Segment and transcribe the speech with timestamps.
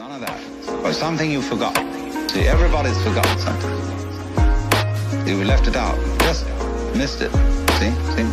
[0.00, 0.40] None of that.
[0.82, 1.76] But something you forgot.
[2.30, 3.68] See, everybody's forgotten something.
[5.28, 5.98] You left it out.
[6.20, 6.46] Just
[6.96, 7.30] missed it.
[7.76, 7.92] See?
[8.16, 8.26] See?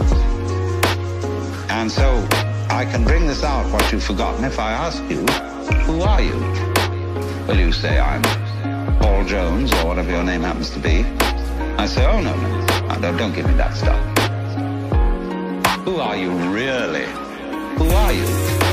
[1.68, 2.26] And so
[2.70, 5.26] I can bring this out, what you've forgotten, if I ask you,
[5.84, 6.40] who are you?
[7.46, 8.22] Well, you say I'm
[9.02, 11.04] Paul Jones, or whatever your name happens to be.
[11.78, 12.88] I say, oh, no, no.
[12.88, 14.00] no don't, don't give me that stuff.
[15.84, 17.08] Who are you really?
[17.76, 18.67] Who are you?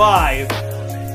[0.00, 0.48] Five,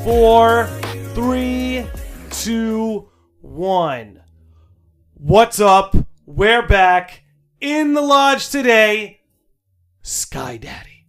[0.03, 0.67] four,
[1.15, 1.87] three,
[2.29, 3.09] two,
[3.41, 4.21] one.
[5.15, 5.95] What's up?
[6.27, 7.23] We're back
[7.59, 9.21] in the lodge today.
[10.03, 11.07] Sky Daddy.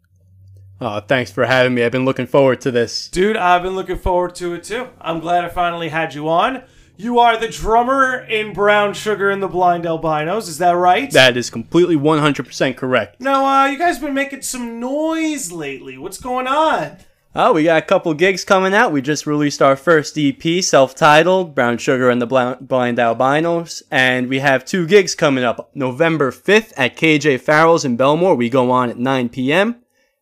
[0.80, 1.84] Oh, thanks for having me.
[1.84, 3.10] I've been looking forward to this.
[3.10, 4.88] Dude, I've been looking forward to it too.
[4.98, 6.62] I'm glad I finally had you on.
[6.96, 11.11] You are the drummer in Brown Sugar and the Blind Albinos, is that right?
[11.11, 13.20] That is completely 100% correct.
[13.20, 15.98] now, uh, you guys have been making some noise lately.
[15.98, 16.96] What's going on?
[17.39, 18.92] Oh, we got a couple gigs coming out.
[18.92, 24.39] We just released our first EP, self-titled, Brown Sugar and the Blind Albinos, and we
[24.39, 25.70] have two gigs coming up.
[25.75, 28.39] November 5th at KJ Farrell's in Bellmore.
[28.39, 29.77] We go on at 9 p.m.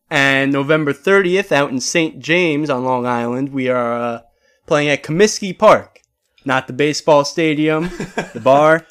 [0.09, 2.19] And November 30th out in St.
[2.19, 4.21] James on Long Island, we are uh,
[4.67, 6.01] playing at Comiskey Park.
[6.43, 7.83] Not the baseball stadium,
[8.33, 8.85] the bar.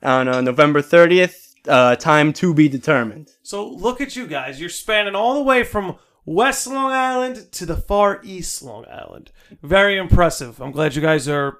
[0.00, 3.32] On uh, November 30th, uh, time to be determined.
[3.42, 4.60] So look at you guys.
[4.60, 9.30] You're spanning all the way from West Long Island to the far East Long Island.
[9.62, 10.60] Very impressive.
[10.60, 11.58] I'm glad you guys are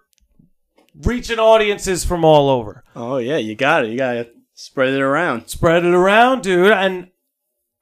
[1.03, 2.85] reaching audiences from all over.
[2.97, 3.91] Oh, yeah, you got it.
[3.91, 5.48] You got to spread it around.
[5.48, 6.70] Spread it around, dude.
[6.73, 7.09] And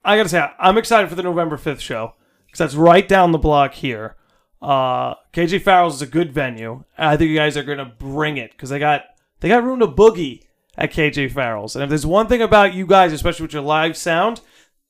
[0.03, 2.13] I gotta say, I'm excited for the November 5th show
[2.45, 4.15] because that's right down the block here.
[4.61, 6.83] Uh, KJ Farrell's is a good venue.
[6.97, 9.03] I think you guys are gonna bring it because they got
[9.39, 10.43] they got room to boogie
[10.77, 11.75] at KJ Farrell's.
[11.75, 14.41] And if there's one thing about you guys, especially with your live sound,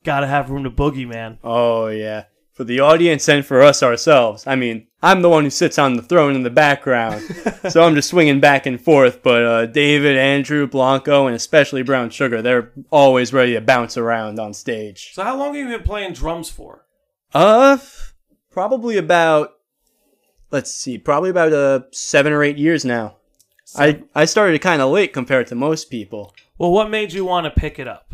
[0.03, 1.39] gotta have room to boogie, man.
[1.43, 2.25] Oh, yeah.
[2.53, 4.45] For the audience and for us ourselves.
[4.45, 7.21] I mean, I'm the one who sits on the throne in the background,
[7.69, 9.23] so I'm just swinging back and forth.
[9.23, 14.39] But uh, David, Andrew, Blanco, and especially Brown Sugar, they're always ready to bounce around
[14.39, 15.11] on stage.
[15.13, 16.85] So how long have you been playing drums for?
[17.33, 17.79] Uh,
[18.51, 19.53] probably about,
[20.51, 23.17] let's see, probably about uh, seven or eight years now.
[23.75, 26.35] I, I started kind of late compared to most people.
[26.57, 28.13] Well, what made you want to pick it up?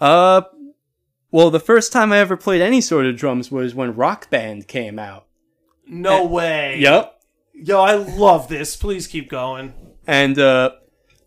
[0.00, 0.42] Uh,
[1.30, 4.68] well, the first time I ever played any sort of drums was when Rock Band
[4.68, 5.26] came out.
[5.86, 6.78] No way.
[6.78, 7.20] Yep.
[7.54, 8.76] Yo, I love this.
[8.76, 9.74] Please keep going.
[10.06, 10.72] And uh,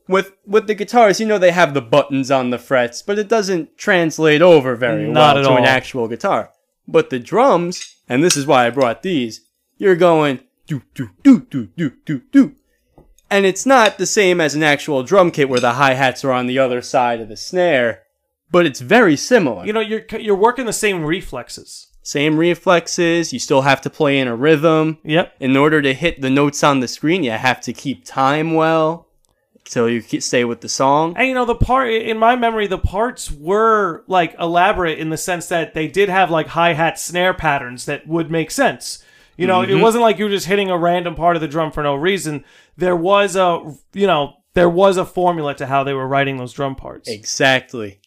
[0.08, 3.28] with with the guitars, you know they have the buttons on the frets, but it
[3.28, 6.52] doesn't translate over very Not well to an actual guitar.
[6.88, 9.42] But the drums, and this is why I brought these,
[9.78, 12.56] you're going do do do do do do do.
[13.30, 16.46] And it's not the same as an actual drum kit where the hi-hats are on
[16.46, 18.03] the other side of the snare,
[18.54, 19.66] but it's very similar.
[19.66, 21.88] You know, you're you're working the same reflexes.
[22.04, 25.00] Same reflexes, you still have to play in a rhythm.
[25.04, 25.36] Yep.
[25.40, 29.08] in order to hit the notes on the screen, you have to keep time well,
[29.66, 31.16] so you stay with the song.
[31.18, 35.18] And you know, the part in my memory, the parts were like elaborate in the
[35.18, 39.04] sense that they did have like hi hat snare patterns that would make sense.
[39.36, 39.82] You know, it mm-hmm.
[39.82, 42.44] wasn't like you were just hitting a random part of the drum for no reason.
[42.78, 46.54] There was a, you know, there was a formula to how they were writing those
[46.54, 47.10] drum parts.
[47.10, 48.00] Exactly.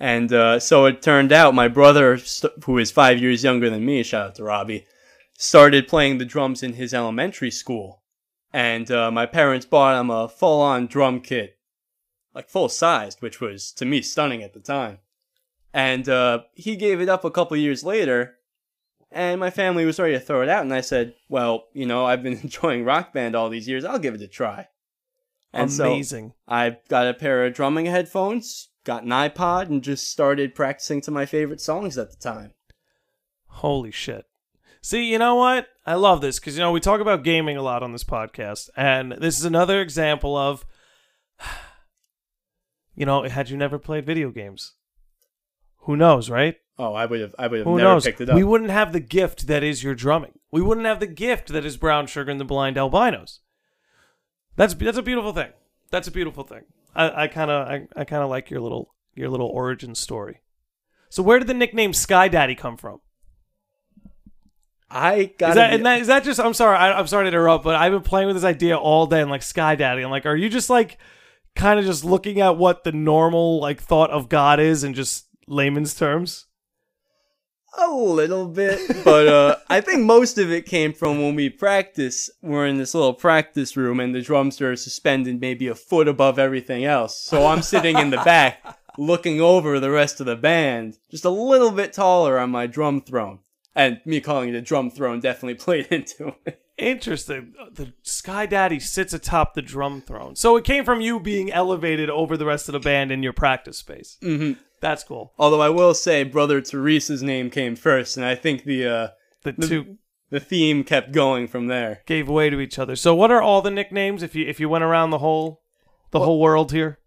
[0.00, 2.18] And uh, so it turned out my brother,
[2.64, 4.86] who is five years younger than me, shout out to Robbie,
[5.38, 8.02] started playing the drums in his elementary school.
[8.50, 11.58] And uh, my parents bought him a full on drum kit,
[12.34, 14.98] like full sized, which was to me stunning at the time.
[15.72, 18.38] And uh, he gave it up a couple years later,
[19.12, 20.62] and my family was ready to throw it out.
[20.62, 23.98] And I said, Well, you know, I've been enjoying rock band all these years, I'll
[23.98, 24.68] give it a try.
[25.52, 26.32] And so Amazing.
[26.48, 31.10] I got a pair of drumming headphones, got an iPod, and just started practicing to
[31.10, 32.52] my favorite songs at the time.
[33.46, 34.26] Holy shit.
[34.82, 35.68] See, you know what?
[35.84, 38.70] I love this because, you know, we talk about gaming a lot on this podcast.
[38.76, 40.64] And this is another example of,
[42.94, 44.74] you know, had you never played video games,
[45.80, 46.56] who knows, right?
[46.78, 48.04] Oh, I would have, I would have Who never knows?
[48.04, 48.36] picked it up.
[48.36, 50.38] We wouldn't have the gift that is your drumming.
[50.50, 53.40] We wouldn't have the gift that is Brown Sugar and the Blind Albinos.
[54.56, 55.50] That's that's a beautiful thing.
[55.90, 56.62] That's a beautiful thing.
[56.94, 60.40] I kind of I, I kind of like your little your little origin story.
[61.08, 63.00] So where did the nickname Sky Daddy come from?
[64.90, 66.40] I got Is that, and that is that just?
[66.40, 66.76] I'm sorry.
[66.76, 69.20] I, I'm sorry to interrupt, but I've been playing with this idea all day.
[69.20, 70.98] And like Sky Daddy, I'm like, are you just like,
[71.54, 75.26] kind of just looking at what the normal like thought of God is in just
[75.46, 76.46] layman's terms?
[77.78, 82.28] A little bit, but uh, I think most of it came from when we practice.
[82.42, 86.38] We're in this little practice room, and the drums are suspended maybe a foot above
[86.38, 87.16] everything else.
[87.16, 91.30] So I'm sitting in the back, looking over the rest of the band, just a
[91.30, 93.38] little bit taller on my drum throne.
[93.74, 96.60] And me calling it a drum throne definitely played into it.
[96.76, 97.54] Interesting.
[97.72, 100.34] The Sky Daddy sits atop the drum throne.
[100.34, 103.32] So it came from you being elevated over the rest of the band in your
[103.32, 104.16] practice space.
[104.20, 105.32] hmm That's cool.
[105.38, 109.08] Although I will say, Brother Teresa's name came first, and I think the uh,
[109.44, 109.98] The the, two
[110.30, 112.02] the theme kept going from there.
[112.06, 112.96] gave way to each other.
[112.96, 115.60] So what are all the nicknames if you if you went around the whole
[116.12, 116.98] the whole world here?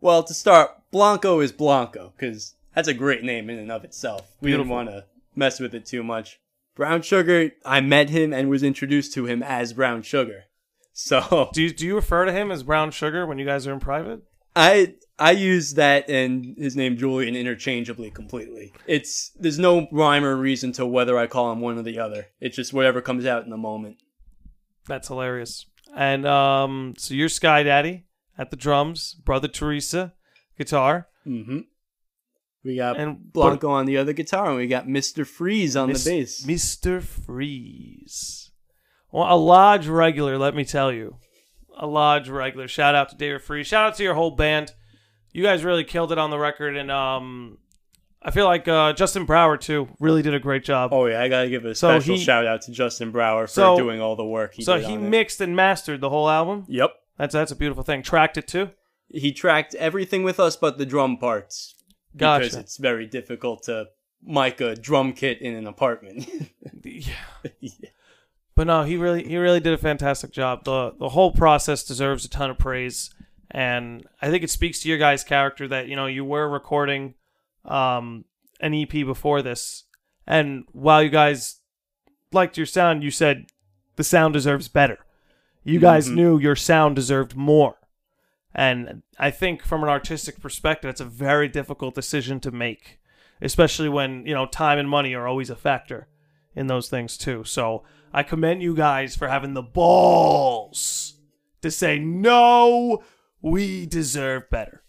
[0.00, 4.32] Well, to start, Blanco is Blanco because that's a great name in and of itself.
[4.40, 5.04] We didn't want to
[5.34, 6.38] mess with it too much.
[6.76, 10.44] Brown Sugar, I met him and was introduced to him as Brown Sugar.
[11.00, 13.72] So Do you, do you refer to him as Brown Sugar when you guys are
[13.72, 14.20] in private?
[14.56, 18.72] I I use that and his name Julian interchangeably completely.
[18.86, 22.26] It's there's no rhyme or reason to whether I call him one or the other.
[22.40, 23.96] It's just whatever comes out in the moment.
[24.86, 25.66] That's hilarious.
[25.94, 28.06] And um, so you're Sky Daddy
[28.36, 30.14] at the drums, Brother Teresa
[30.56, 31.58] guitar, Mm-hmm.
[32.64, 35.26] We got and Blanco on the other guitar, and we got Mr.
[35.26, 36.44] Freeze on Mis- the bass.
[36.46, 37.02] Mr.
[37.02, 38.50] Freeze.
[39.12, 41.18] Well, a lodge regular, let me tell you.
[41.76, 42.66] A lodge regular.
[42.66, 43.68] Shout out to David Freeze.
[43.68, 44.72] Shout out to your whole band.
[45.32, 47.58] You guys really killed it on the record, and um,
[48.22, 50.92] I feel like uh, Justin Brower too really did a great job.
[50.92, 53.52] Oh yeah, I gotta give a So special he- shout out to Justin Brower for
[53.52, 54.86] So- doing all the work he so did.
[54.86, 55.08] he on it.
[55.08, 56.64] mixed and mastered the whole album.
[56.68, 58.02] Yep, That's that's a beautiful thing.
[58.02, 58.70] Tracked it too.
[59.10, 61.74] he tracked everything with us but the drum parts
[62.12, 62.58] because Gotcha.
[62.60, 63.86] it's very difficult to
[64.22, 66.28] mic a drum kit in an apartment.
[66.84, 67.12] Yeah.
[68.54, 70.64] But no, he really he really did a fantastic job.
[70.64, 73.10] the The whole process deserves a ton of praise,
[73.50, 77.14] and I think it speaks to your guys' character that you know you were recording
[77.64, 78.24] um,
[78.60, 79.84] an EP before this,
[80.26, 81.60] and while you guys
[82.32, 83.46] liked your sound, you said
[83.96, 84.98] the sound deserves better.
[85.64, 86.14] You guys Mhm.
[86.14, 87.76] knew your sound deserved more,
[88.54, 92.98] and I think from an artistic perspective, it's a very difficult decision to make,
[93.42, 96.08] especially when you know time and money are always a factor
[96.54, 97.44] in those things too.
[97.44, 101.14] So I commend you guys for having the balls
[101.62, 103.02] to say no,
[103.42, 104.82] we deserve better.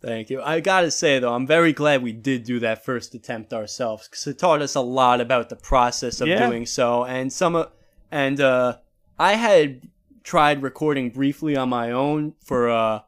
[0.00, 0.40] Thank you.
[0.40, 4.26] I gotta say though, I'm very glad we did do that first attempt ourselves because
[4.26, 6.46] it taught us a lot about the process of Yeah.
[6.46, 7.04] doing so.
[7.04, 7.70] And some, of-
[8.10, 8.78] and uh,
[9.18, 9.82] I had
[10.22, 13.00] tried recording briefly on my own for uh,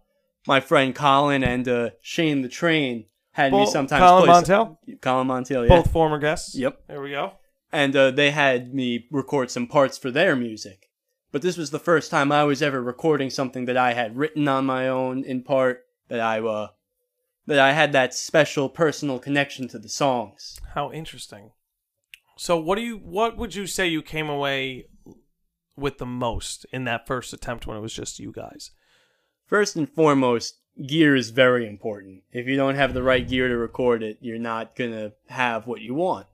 [0.46, 4.00] my friend Colin and uh, Shane the Train had me Both- sometimes.
[4.02, 5.74] Colin Montel, Colin Montiel, yeah.
[5.74, 6.54] both former guests.
[6.54, 6.82] Yep.
[6.88, 7.32] There we go.
[7.72, 10.90] and uh, they had me record some parts for their music.
[11.32, 14.46] But this was the first time I was ever recording something that I had written
[14.46, 16.68] on my own in part that I uh
[17.46, 20.60] that I had that special personal connection to the songs.
[20.74, 21.52] How interesting.
[22.36, 24.86] So what do you what would you say you came away
[25.74, 28.70] with the most in that first attempt when it was just you guys?
[29.46, 32.22] First and foremost, gear is very important.
[32.30, 35.66] If you don't have the right gear to record it, you're not going to have
[35.66, 36.26] what you want.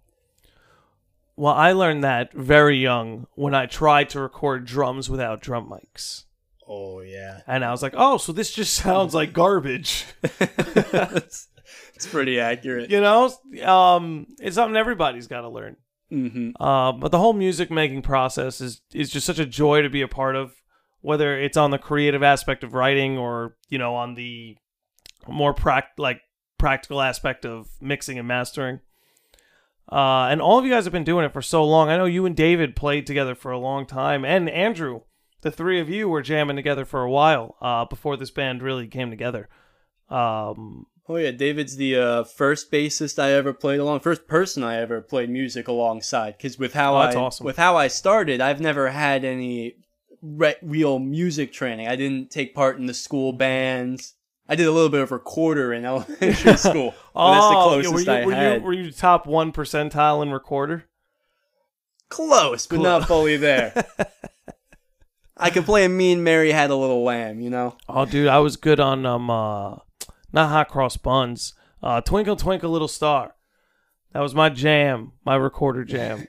[1.39, 6.25] Well, I learned that very young when I tried to record drums without drum mics.
[6.67, 7.41] Oh yeah.
[7.47, 11.49] And I was like, "Oh, so this just sounds like garbage." it's,
[11.95, 12.91] it's pretty accurate.
[12.91, 13.33] you know
[13.65, 15.77] um it's something everybody's got to learn
[16.11, 19.91] hmm uh, but the whole music making process is is just such a joy to
[19.91, 20.55] be a part of
[21.03, 24.57] whether it's on the creative aspect of writing or you know on the
[25.27, 26.21] more prac- like
[26.59, 28.81] practical aspect of mixing and mastering
[29.91, 31.89] uh, and all of you guys have been doing it for so long.
[31.89, 35.01] I know you and David played together for a long time, and Andrew,
[35.43, 38.87] the three of you were jamming together for a while uh, before this band really
[38.87, 39.49] came together.
[40.09, 44.77] Um, Oh yeah, David's the uh, first bassist I ever played along, first person I
[44.77, 46.37] ever played music alongside.
[46.37, 47.47] Because with how Oh, that's I awesome.
[47.47, 49.77] with how I started, I've never had any
[50.21, 51.89] re- real music training.
[51.89, 54.17] I didn't take part in the school bands.
[54.49, 56.95] I did a little bit of recorder in elementary school.
[57.15, 58.61] but that's the Oh, closest were you, I were had.
[58.61, 60.85] You, were you top one percentile in recorder?
[62.09, 63.85] Close, but not fully there.
[65.37, 67.77] I could play a Mean Mary Had a Little Lamb, you know.
[67.89, 69.77] Oh, dude, I was good on um, uh,
[70.33, 71.55] not hot cross buns.
[71.83, 73.35] Uh, Twinkle Twinkle Little Star.
[74.13, 76.27] That was my jam, my recorder jam.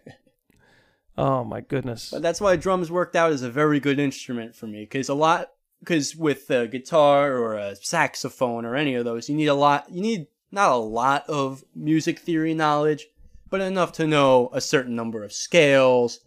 [1.17, 2.09] oh my goodness.
[2.11, 4.81] But that's why drums worked out as a very good instrument for me.
[4.81, 5.47] Because a lot,
[5.79, 9.89] because with a guitar or a saxophone or any of those, you need a lot.
[9.89, 13.07] You need not a lot of music theory knowledge,
[13.50, 16.19] but enough to know a certain number of scales,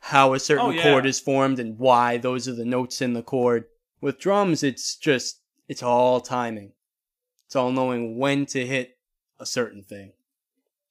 [0.00, 0.82] how a certain Oh, yeah.
[0.82, 3.64] chord is formed, and why those are the notes in the chord.
[4.00, 6.72] With drums, it's just it's all timing.
[7.46, 8.98] It's all knowing when to hit
[9.38, 10.12] a certain thing.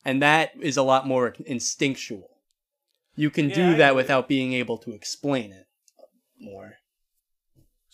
[0.06, 2.30] and that is a lot more instinctual.
[3.16, 5.66] You can Yeah, do that without being able to explain it
[6.40, 6.74] more.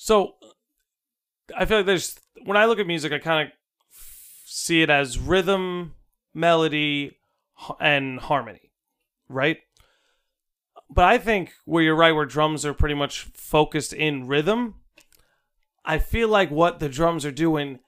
[0.01, 0.35] So
[1.55, 3.53] I feel like there's when I look at music, I kind of
[4.45, 5.93] see it as rhythm,
[6.33, 7.17] melody,
[7.81, 8.71] and harmony,
[9.27, 9.57] right?
[10.89, 14.75] But I think where you're right, where drums are pretty much focused in rhythm,
[15.83, 17.79] I feel like what the drums are doing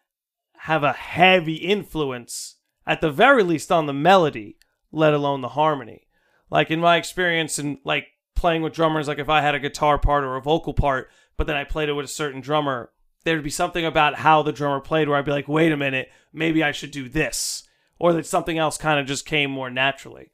[0.58, 4.58] have a heavy influence, at the very least, on the melody,
[4.92, 6.08] let alone the harmony.
[6.50, 9.98] Like in my experience in like playing with drummers, like if I had a guitar
[9.98, 11.10] part or a vocal part,
[11.42, 12.92] but then I played it with a certain drummer,
[13.24, 16.10] there'd be something about how the drummer played where I'd be like, wait a minute,
[16.32, 17.64] maybe I should do this.
[17.98, 20.30] Or that something else kind of just came more naturally.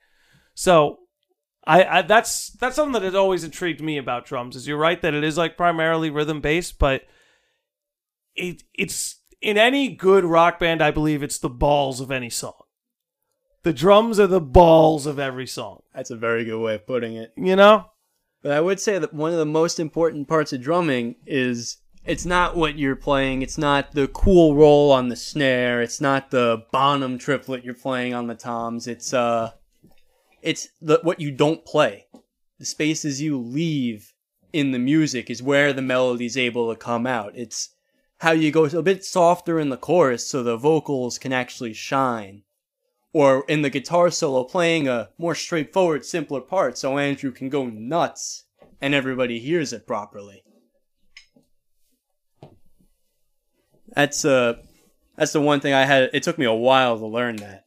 [0.54, 1.00] So
[1.66, 4.58] I, I that's that's something that has always intrigued me about drums.
[4.58, 7.04] Is you're right that it is like primarily rhythm based, but
[8.36, 12.64] it it's in any good rock band, I believe it's the balls of any song.
[13.64, 15.84] The drums are the balls of every song.
[15.96, 17.32] That's a very good way of putting it.
[17.38, 17.92] You know?
[18.48, 22.26] But I would say that one of the most important parts of drumming is it's
[22.26, 26.64] not what you're playing, it's not the cool roll on the snare, it's not the
[26.72, 29.52] Bonham triplet you're playing on the toms, it's uh
[30.42, 32.06] it's the what you don't play.
[32.58, 34.14] The spaces you leave
[34.54, 37.34] in the music is where the melody's able to come out.
[37.36, 37.76] It's
[38.20, 42.44] how you go a bit softer in the chorus so the vocals can actually shine.
[43.18, 47.66] Or in the guitar solo, playing a more straightforward, simpler part so Andrew can go
[47.66, 48.46] nuts
[48.80, 50.44] and everybody hears it properly.
[53.88, 54.58] That's uh
[55.16, 57.66] that's the one thing I had it took me a while to learn that.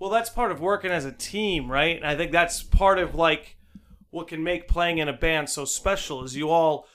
[0.00, 1.96] Well, that's part of working as a team, right?
[1.96, 3.56] And I think that's part of like
[4.10, 6.88] what can make playing in a band so special is you all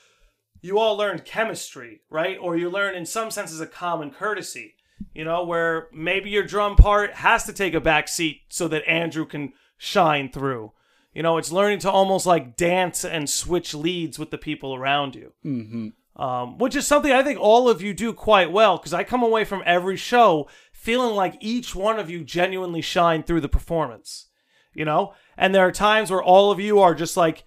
[0.60, 2.36] you all learn chemistry, right?
[2.38, 4.74] Or you learn in some senses a common courtesy,
[5.14, 8.88] you know, where maybe your drum part has to take a back seat so that
[8.88, 10.72] Andrew can shine through.
[11.12, 15.14] You know, it's learning to almost like dance and switch leads with the people around
[15.14, 15.32] you.
[15.44, 15.88] Mm-hmm.
[16.22, 19.22] Um, which is something I think all of you do quite well because I come
[19.22, 24.26] away from every show feeling like each one of you genuinely shine through the performance.
[24.74, 25.14] You know?
[25.36, 27.44] And there are times where all of you are just like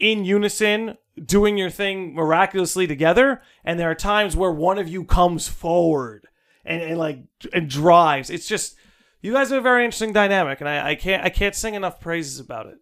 [0.00, 5.04] in unison doing your thing miraculously together and there are times where one of you
[5.04, 6.23] comes forward
[6.64, 7.18] and, and like
[7.52, 8.76] and drives it's just
[9.20, 12.00] you guys have a very interesting dynamic and I, I can't i can't sing enough
[12.00, 12.78] praises about it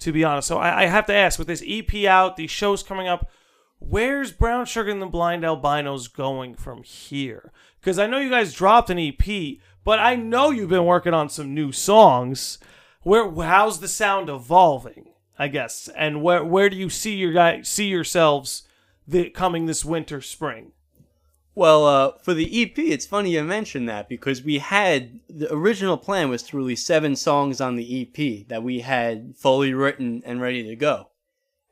[0.00, 2.82] to be honest so I, I have to ask with this ep out these shows
[2.82, 3.30] coming up
[3.78, 8.54] where's brown sugar and the blind albinos going from here because i know you guys
[8.54, 12.58] dropped an ep but i know you've been working on some new songs
[13.02, 15.88] where how's the sound evolving I guess.
[15.96, 18.62] And where where do you see your guy see yourselves
[19.06, 20.72] the coming this winter spring?
[21.54, 25.98] Well, uh, for the EP, it's funny you mention that because we had the original
[25.98, 30.40] plan was to release seven songs on the EP that we had fully written and
[30.40, 31.10] ready to go.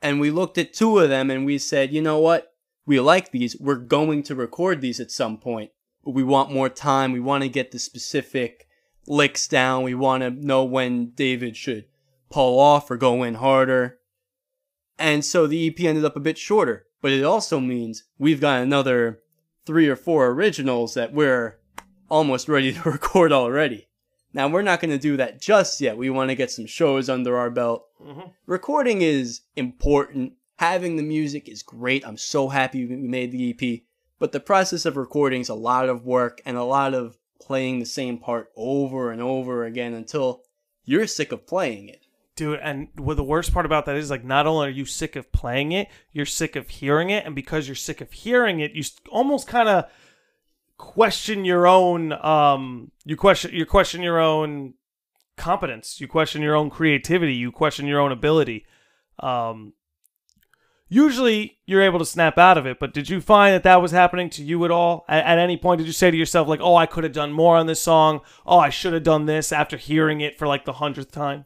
[0.02, 2.54] And we looked at two of them and we said, you know what?
[2.84, 3.58] We like these.
[3.58, 5.70] We're going to record these at some point,
[6.04, 7.12] but we want more time.
[7.12, 8.66] We want to get the specific
[9.06, 9.82] licks down.
[9.82, 11.86] We want to know when David should
[12.30, 13.98] pull off or go in harder.
[14.98, 18.60] And so the EP ended up a bit shorter, but it also means we've got
[18.60, 19.20] another
[19.70, 21.56] three or four originals that we're
[22.08, 23.86] almost ready to record already.
[24.32, 25.96] Now, we're not going to do that just yet.
[25.96, 27.86] We want to get some shows under our belt.
[28.04, 28.30] Mm-hmm.
[28.46, 30.32] Recording is important.
[30.58, 32.04] Having the music is great.
[32.04, 33.82] I'm so happy we made the EP.
[34.18, 37.78] But the process of recording is a lot of work and a lot of playing
[37.78, 40.42] the same part over and over again until
[40.84, 41.99] you're sick of playing it.
[42.40, 45.14] Dude, and what the worst part about that is like not only are you sick
[45.14, 48.72] of playing it, you're sick of hearing it, and because you're sick of hearing it,
[48.72, 49.84] you almost kind of
[50.78, 54.72] question your own um you question you question your own
[55.36, 58.64] competence, you question your own creativity, you question your own ability.
[59.18, 59.74] Um
[60.88, 63.90] usually you're able to snap out of it, but did you find that that was
[63.90, 65.04] happening to you at all?
[65.10, 67.32] At, at any point did you say to yourself like, "Oh, I could have done
[67.32, 68.22] more on this song.
[68.46, 71.44] Oh, I should have done this" after hearing it for like the 100th time?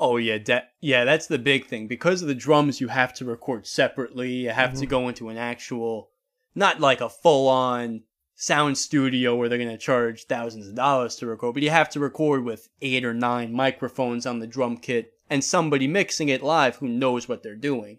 [0.00, 1.88] Oh yeah, de- yeah, that's the big thing.
[1.88, 4.32] Because of the drums, you have to record separately.
[4.32, 4.90] You have to mm-hmm.
[4.90, 6.10] go into an actual,
[6.54, 8.02] not like a full-on
[8.40, 11.98] sound studio where they're gonna charge thousands of dollars to record, but you have to
[11.98, 16.76] record with eight or nine microphones on the drum kit and somebody mixing it live
[16.76, 17.98] who knows what they're doing,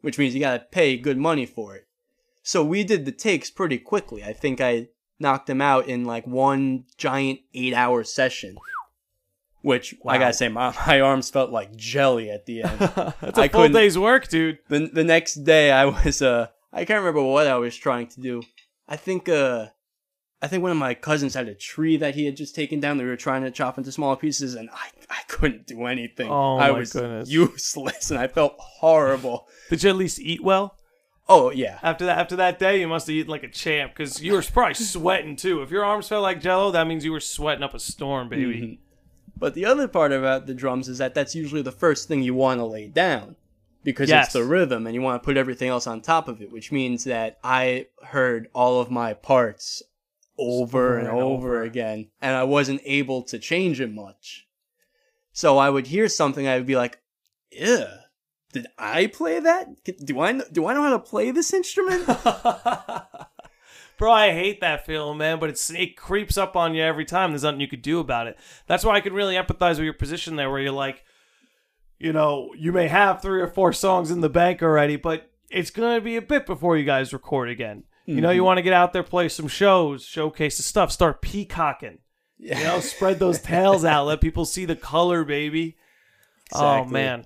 [0.00, 1.88] which means you gotta pay good money for it.
[2.44, 4.22] So we did the takes pretty quickly.
[4.22, 8.56] I think I knocked them out in like one giant eight-hour session.
[9.62, 12.78] Which I gotta say, my, my arms felt like jelly at the end.
[13.20, 14.58] That's a I full day's work, dude.
[14.68, 18.20] the the next day, I was uh, I can't remember what I was trying to
[18.20, 18.42] do.
[18.88, 19.66] I think uh,
[20.42, 22.96] I think one of my cousins had a tree that he had just taken down
[22.98, 26.28] that we were trying to chop into smaller pieces, and I, I couldn't do anything.
[26.28, 27.30] Oh, I my was goodness.
[27.30, 29.46] useless, and I felt horrible.
[29.70, 30.76] Did you at least eat well?
[31.28, 34.20] Oh yeah, After that, after that day, you must have eaten like a champ because
[34.20, 35.62] you were probably sweating too.
[35.62, 38.60] If your arms felt like Jello, that means you were sweating up a storm, baby.
[38.60, 38.81] Mm-hmm.
[39.42, 42.32] But the other part about the drums is that that's usually the first thing you
[42.32, 43.34] want to lay down
[43.82, 44.26] because Yes.
[44.26, 46.70] it's the rhythm and you want to put everything else on top of it, which
[46.70, 49.82] means that I heard all of my parts
[50.38, 51.62] over and and over over.
[51.62, 54.46] again and I wasn't able to change it much.
[55.32, 57.00] So I would hear something I would be like,
[57.50, 57.86] "Ew,
[58.52, 59.82] did I play that?
[60.04, 62.06] Do I know, do I know how to play this instrument?"
[64.02, 67.30] Bro, I hate that feeling, man, but it's it creeps up on you every time.
[67.30, 68.36] There's nothing you could do about it.
[68.66, 71.04] That's why I could really empathize with your position there, where you're like,
[72.00, 75.70] you know, you may have three or four songs in the bank already, but it's
[75.70, 77.84] gonna be a bit before you guys record again.
[78.06, 81.22] You know, you want to get out there, play some shows, showcase the stuff, start
[81.22, 81.98] peacocking.
[82.38, 85.76] You know, spread those tails out, let people see the color, baby.
[86.52, 87.24] Oh man,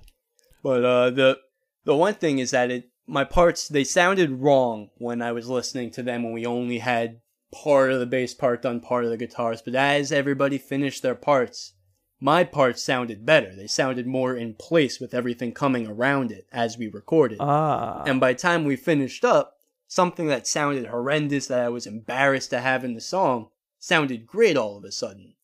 [0.62, 1.38] But uh, the
[1.87, 5.91] the one thing is that it my parts they sounded wrong when I was listening
[5.93, 7.21] to them when we only had
[7.53, 9.63] part of the bass part done, part of the guitars.
[9.63, 11.75] But as everybody finished their parts,
[12.21, 13.55] my parts sounded better.
[13.55, 17.39] They sounded more in place with everything coming around it as we recorded.
[17.41, 21.87] ah, And by the time we finished up, something that sounded horrendous that I was
[21.87, 25.35] embarrassed to have in the song sounded great all of a sudden.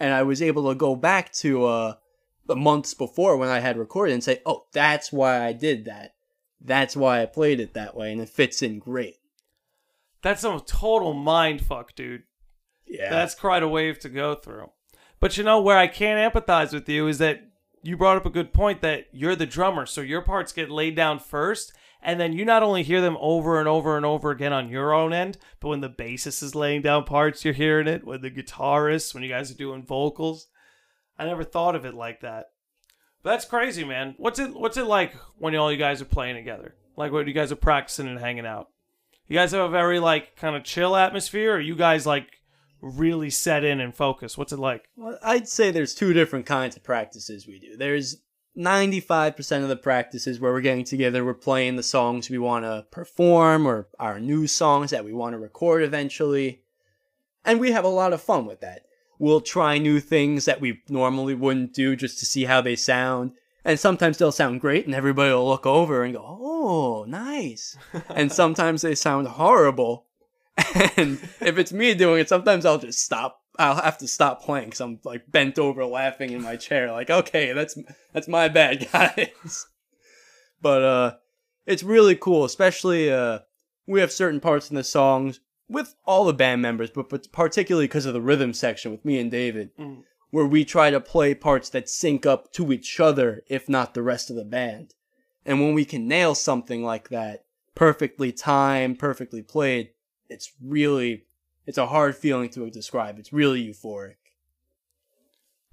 [0.00, 1.94] And I was able to go back to uh,
[2.46, 6.15] the months before when I had recorded and say, oh, that's why I did that.
[6.60, 9.16] That's why I played it that way, and it fits in great.
[10.22, 12.24] that's a total mind fuck, dude.
[12.86, 13.10] Yeah.
[13.10, 14.70] That's quite a wave to go through.
[15.20, 17.40] But you know where I can't empathize with you is that
[17.82, 20.96] you brought up a good point that you're the drummer, so your parts get laid
[20.96, 21.72] down first,
[22.02, 24.92] and then you not only hear them over and over and over again on your
[24.92, 28.04] own end, but when the bassist is laying down parts, you're hearing it.
[28.04, 30.48] When the guitarist, when you guys are doing vocals,
[31.18, 32.46] I never thought of it like that.
[33.26, 34.14] That's crazy, man.
[34.18, 36.76] What's it What's it like when all you guys are playing together?
[36.96, 38.68] Like when you guys are practicing and hanging out.
[39.26, 42.28] You guys have a very like kind of chill atmosphere, or you guys like
[42.80, 44.38] really set in and focus?
[44.38, 44.88] What's it like?
[44.94, 47.76] Well, I'd say there's two different kinds of practices we do.
[47.76, 48.18] There's
[48.56, 52.86] 95% of the practices where we're getting together, we're playing the songs we want to
[52.92, 56.62] perform or our new songs that we want to record eventually.
[57.44, 58.86] And we have a lot of fun with that.
[59.18, 63.32] We'll try new things that we normally wouldn't do just to see how they sound.
[63.64, 67.76] And sometimes they'll sound great and everybody will look over and go, oh, nice.
[68.10, 70.04] and sometimes they sound horrible.
[70.96, 73.40] And if it's me doing it, sometimes I'll just stop.
[73.58, 76.90] I'll have to stop playing because I'm like bent over laughing in my chair.
[76.92, 77.76] Like, okay, that's
[78.12, 79.66] that's my bad, guys.
[80.62, 81.14] but uh,
[81.66, 83.40] it's really cool, especially uh,
[83.86, 87.86] we have certain parts in the songs with all the band members, but, but particularly
[87.86, 90.04] because of the rhythm section with me and David, Mm.
[90.30, 94.02] where we try to play parts that sync up to each other, if not the
[94.02, 94.94] rest of the band.
[95.44, 99.90] And when we can nail something like that, perfectly timed, perfectly played,
[100.28, 101.24] it's really,
[101.66, 103.18] it's a hard feeling to describe.
[103.18, 104.16] It's really euphoric.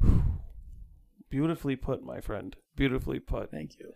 [1.29, 2.55] Beautifully put, my friend.
[2.75, 3.51] Beautifully put.
[3.51, 3.93] Thank you.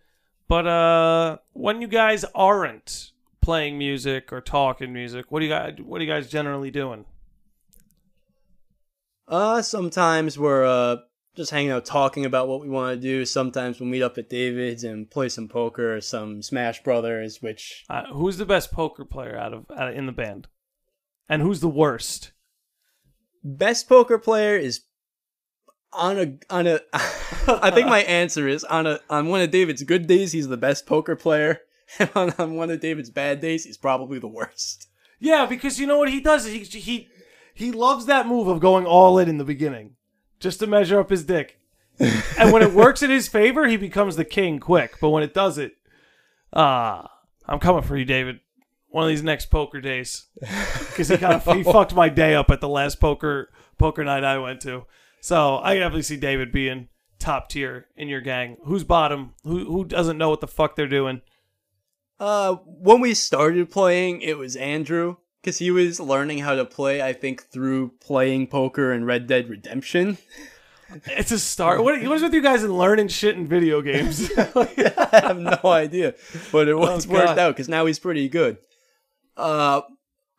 [0.48, 3.12] But uh, when you guys aren't
[3.48, 7.06] playing music or talking music, what do you guys what are you guys generally doing?
[9.26, 10.96] Uh, sometimes we're uh
[11.34, 13.24] just hanging out talking about what we want to do.
[13.24, 17.86] Sometimes we'll meet up at David's and play some poker or some Smash Brothers, which
[17.88, 20.48] Uh, who's the best poker player out of, out of in the band,
[21.26, 22.32] and who's the worst?
[23.42, 24.82] best poker player is
[25.94, 29.84] on a on a I think my answer is on a on one of David's
[29.84, 31.62] good days he's the best poker player
[31.98, 34.88] and on, on one of David's bad days he's probably the worst.
[35.20, 36.46] Yeah, because you know what he does?
[36.46, 37.08] He he
[37.54, 39.96] he loves that move of going all in in the beginning,
[40.38, 41.60] just to measure up his dick.
[42.38, 44.94] and when it works in his favor, he becomes the king quick.
[45.00, 45.72] But when it doesn't,
[46.52, 47.10] ah,
[47.46, 48.40] I'm coming for you, David.
[48.90, 52.50] One of these next poker days, because he kind of he fucked my day up
[52.50, 54.84] at the last poker poker night I went to.
[55.20, 58.56] So I can definitely see David being top tier in your gang.
[58.64, 59.34] Who's bottom?
[59.42, 61.22] Who who doesn't know what the fuck they're doing?
[62.20, 67.00] Uh when we started playing it was Andrew cuz he was learning how to play
[67.02, 70.18] I think through playing poker and Red Dead Redemption.
[71.06, 71.82] It's a start.
[71.82, 74.30] What, is with you guys and learning shit in video games?
[74.38, 76.14] I have no idea,
[76.50, 78.56] but it was Oh, worked out because now he's pretty good.
[79.36, 79.82] Uh,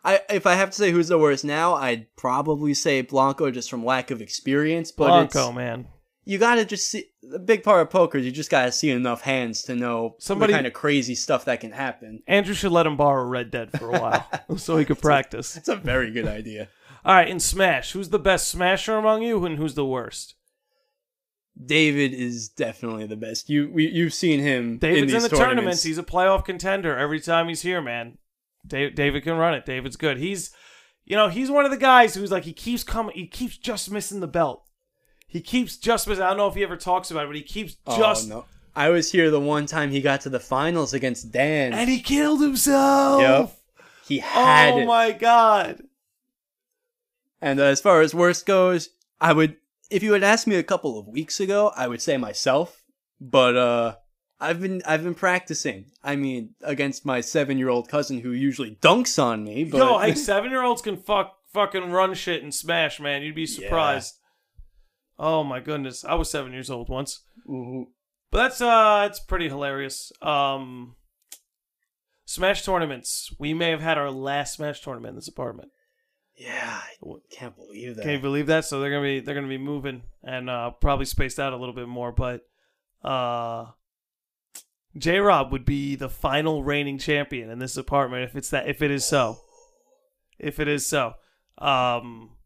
[0.03, 3.69] I if I have to say who's the worst now, I'd probably say Blanco just
[3.69, 4.91] from lack of experience.
[4.91, 5.87] But Blanco, man.
[6.29, 8.19] You gotta just see the big part of poker.
[8.19, 11.45] is You just gotta see enough hands to know Somebody- the kind of crazy stuff
[11.45, 12.21] that can happen.
[12.27, 15.57] Andrew should let him borrow Red Dead for a while so he could practice.
[15.57, 16.69] It's a very good idea.
[17.03, 20.35] All right, in Smash, who's the best Smasher among you, and who's the worst?
[21.65, 23.49] David is definitely the best.
[23.49, 24.77] You we, you've seen him.
[24.77, 25.39] David's in, in, the tournaments.
[25.39, 25.83] tournaments.
[25.83, 28.19] He's a playoff contender every time he's here, man.
[28.67, 29.65] David, David can run it.
[29.65, 30.17] David's good.
[30.17, 30.51] He's,
[31.05, 33.15] you know, he's one of the guys who's like he keeps coming.
[33.15, 34.63] He keeps just missing the belt.
[35.29, 36.23] He keeps just missing.
[36.23, 38.25] I don't know if he ever talks about it, but he keeps just.
[38.31, 38.45] oh no!
[38.75, 41.71] I was here the one time he got to the finals against Dan.
[41.73, 43.21] And he killed himself.
[43.21, 43.57] Yep.
[44.07, 44.85] he had Oh it.
[44.87, 45.83] my god.
[47.41, 48.89] And uh, as far as worst goes,
[49.21, 49.57] I would,
[49.89, 52.83] if you had asked me a couple of weeks ago, I would say myself.
[53.21, 53.95] But uh,
[54.39, 55.85] I've been I've been practicing.
[56.03, 59.63] I mean, against my seven year old cousin who usually dunks on me.
[59.65, 63.21] But Yo, hey, seven year olds can fuck fucking run shit and smash, man.
[63.23, 64.15] You'd be surprised.
[65.21, 66.05] Oh my goodness.
[66.05, 67.23] I was seven years old once.
[67.47, 67.87] Mhm.
[68.31, 70.11] But that's uh it's pretty hilarious.
[70.21, 70.95] Um
[72.25, 73.33] Smash tournaments.
[73.39, 75.69] We may have had our last Smash tournament in this apartment.
[76.37, 78.03] yeah, I can't believe that.
[78.03, 78.63] Can you believe that?
[78.65, 81.75] So they're gonna be they're gonna be moving and uh probably spaced out a little
[81.75, 82.41] bit more, but
[83.03, 83.65] uh
[84.97, 88.81] J Rob would be the final reigning champion in this apartment if it's that if
[88.81, 89.37] it is so.
[90.37, 91.13] If it is so.
[91.57, 92.37] Um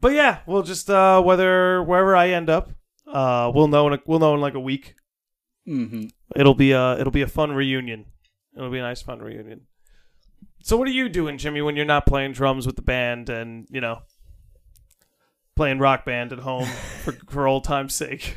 [0.00, 2.70] but yeah, we'll just uh whether wherever I end up,
[3.06, 4.94] uh we'll know in a, we'll know in like a week.
[5.68, 6.06] Mm-hmm.
[6.36, 8.06] It'll be a it'll be a fun reunion.
[8.56, 9.62] It'll be a nice fun reunion.
[10.62, 13.66] So what are you doing, Jimmy, when you're not playing drums with the band and
[13.70, 14.02] you know
[15.56, 16.66] playing rock band at home
[17.04, 18.36] for for old time's sake?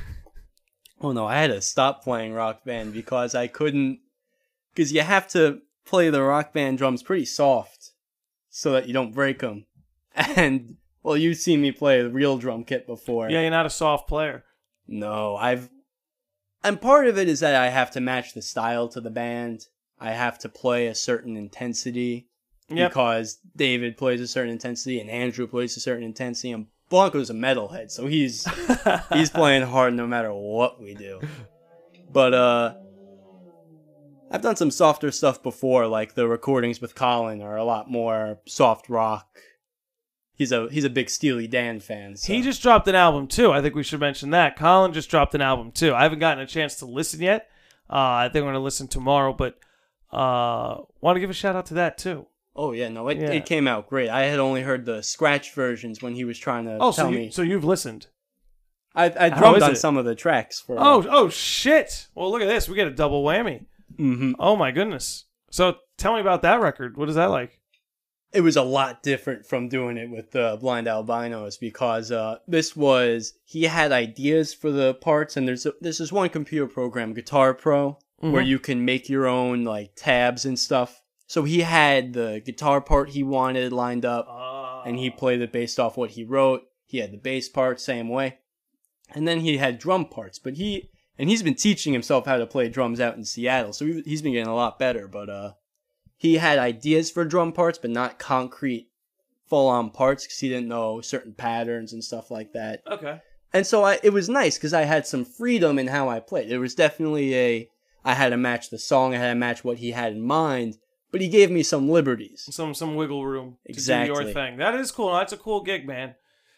[1.02, 4.00] Oh no, I had to stop playing rock band because I couldn't.
[4.74, 7.92] Because you have to play the rock band drums pretty soft
[8.50, 9.66] so that you don't break them.
[10.16, 13.30] And well, you've seen me play a real drum kit before.
[13.30, 14.44] Yeah, you're not a soft player.
[14.88, 15.70] No, I've.
[16.64, 19.68] And part of it is that I have to match the style to the band.
[20.00, 22.30] I have to play a certain intensity
[22.70, 22.92] Yep.
[22.92, 27.34] because David plays a certain intensity and Andrew plays a certain intensity and Blanco's a
[27.34, 28.48] metalhead, so he's
[29.14, 31.20] he's playing hard no matter what we do.
[32.12, 32.76] But uh
[34.32, 38.40] I've done some softer stuff before, like the recordings with Colin are a lot more
[38.48, 39.28] soft rock.
[40.36, 42.16] He's a he's a big Steely Dan fan.
[42.16, 42.34] So.
[42.34, 43.52] He just dropped an album too.
[43.52, 44.56] I think we should mention that.
[44.58, 45.94] Colin just dropped an album too.
[45.94, 47.48] I haven't gotten a chance to listen yet.
[47.90, 47.94] Uh,
[48.26, 49.60] I think I'm going to listen tomorrow, but
[50.12, 52.26] uh, want to give a shout out to that too.
[52.56, 53.32] Oh yeah, no, it, Yeah.
[53.32, 54.10] it came out great.
[54.10, 57.10] I had only heard the scratch versions when he was trying to Oh, tell so
[57.10, 57.32] you, me.
[57.32, 58.08] so you've listened.
[58.96, 59.76] I, I drummed on it?
[59.78, 60.76] some of the tracks for.
[60.80, 62.08] Oh, oh shit!
[62.14, 62.70] Well, look at this.
[62.70, 63.66] We get a double whammy.
[63.98, 65.26] hmm Oh my goodness.
[65.50, 66.96] So tell me about that record.
[66.98, 67.60] What is that like?
[68.34, 72.76] It was a lot different from doing it with the blind albinos because uh, this
[72.76, 77.14] was he had ideas for the parts and there's a, this is one computer program
[77.14, 78.48] guitar pro where Mhm.
[78.48, 81.02] you can make your own like tabs and stuff.
[81.28, 84.28] So he had the guitar part he wanted lined up
[84.86, 86.64] and he played it based off what he wrote.
[86.86, 88.38] He had the bass part same way.
[89.14, 92.48] And then he had drum parts but he and he's been teaching himself how to
[92.48, 95.52] play drums out in seattle so he's been getting a lot better but uh
[96.24, 98.88] he had ideas for drum parts but not concrete
[99.48, 103.22] full-on parts because he didn't know certain patterns and stuff like that okay.
[103.52, 106.52] and so I, it was nice because I had some freedom in how I played.
[106.52, 107.70] It was definitely a,
[108.04, 110.78] I had to match the song, I had to match what he had in mind,
[111.12, 112.48] but he gave me some liberties.
[112.50, 114.58] Some some wiggle room to do your thing.
[114.58, 115.14] That is cool.
[115.14, 116.16] That's a cool gig, man.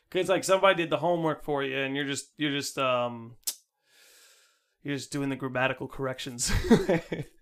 [0.10, 3.36] Cause like somebody did the homework for you, and you're just you're just um
[4.82, 6.54] you're just doing the grammatical corrections.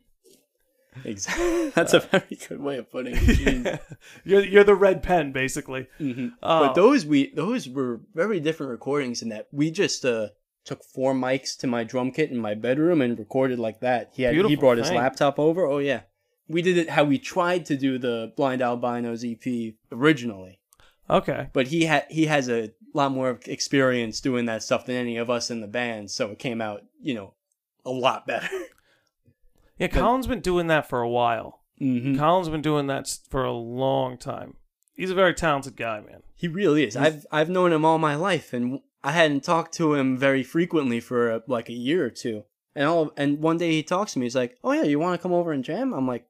[1.06, 1.70] Exactly.
[1.76, 3.82] That's a very good way of putting it.
[4.24, 5.88] you're you're the red pen, basically.
[5.98, 10.30] hmm Uh, but those we those were very different recordings in that we just uh
[10.66, 14.12] took four mics to my drum kit in my bedroom and recorded like that.
[14.14, 15.66] He had he brought his laptop over.
[15.66, 16.02] Oh yeah.
[16.48, 20.60] We did it how we tried to do the Blind Albinos EP originally.
[21.10, 21.50] Okay.
[21.54, 25.30] but he had he has a lot more experience doing that stuff than any of
[25.30, 27.34] us in the band, so it came out, you know,
[27.86, 28.48] a lot better.
[29.78, 31.62] Yeah, Colin's been doing that for a while.
[31.80, 34.56] hmm Colin's been doing that for a long time.
[34.96, 36.22] He's a very talented guy, man.
[36.36, 36.96] He really is.
[36.96, 41.00] I've I've known him all my life, and I hadn't talked to him very frequently
[41.00, 42.44] for uh like a year or two.
[42.76, 44.26] And all and one day he talks to me.
[44.26, 46.28] He's like, "Oh yeah, you want to come over and jam?" I'm like,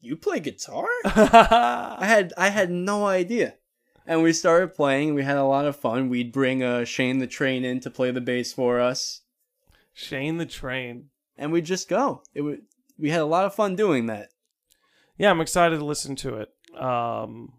[0.00, 3.54] "You play guitar?" I had I had no idea.
[4.06, 5.14] And we started playing.
[5.14, 6.08] We had a lot of fun.
[6.08, 9.20] We'd bring uh, Shane the Train in to play the bass for us.
[9.92, 11.09] Shane the Train.
[11.40, 12.22] And we'd just go.
[12.34, 12.62] It would.
[12.96, 14.28] We had a lot of fun doing that.
[15.16, 16.50] Yeah, I'm excited to listen to it.
[16.78, 17.54] Um,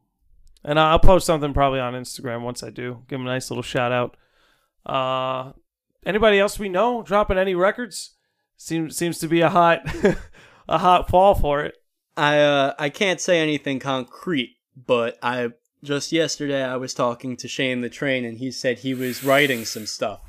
[0.63, 3.03] and I'll post something probably on Instagram once I do.
[3.07, 4.15] Give him a nice little shout out.
[4.85, 5.53] Uh,
[6.05, 8.11] anybody else we know dropping any records?
[8.55, 9.81] Seems seems to be a hot
[10.69, 11.75] a hot fall for it.
[12.15, 15.49] I uh, I can't say anything concrete, but I
[15.83, 19.65] just yesterday I was talking to Shane the Train, and he said he was writing
[19.65, 20.21] some stuff.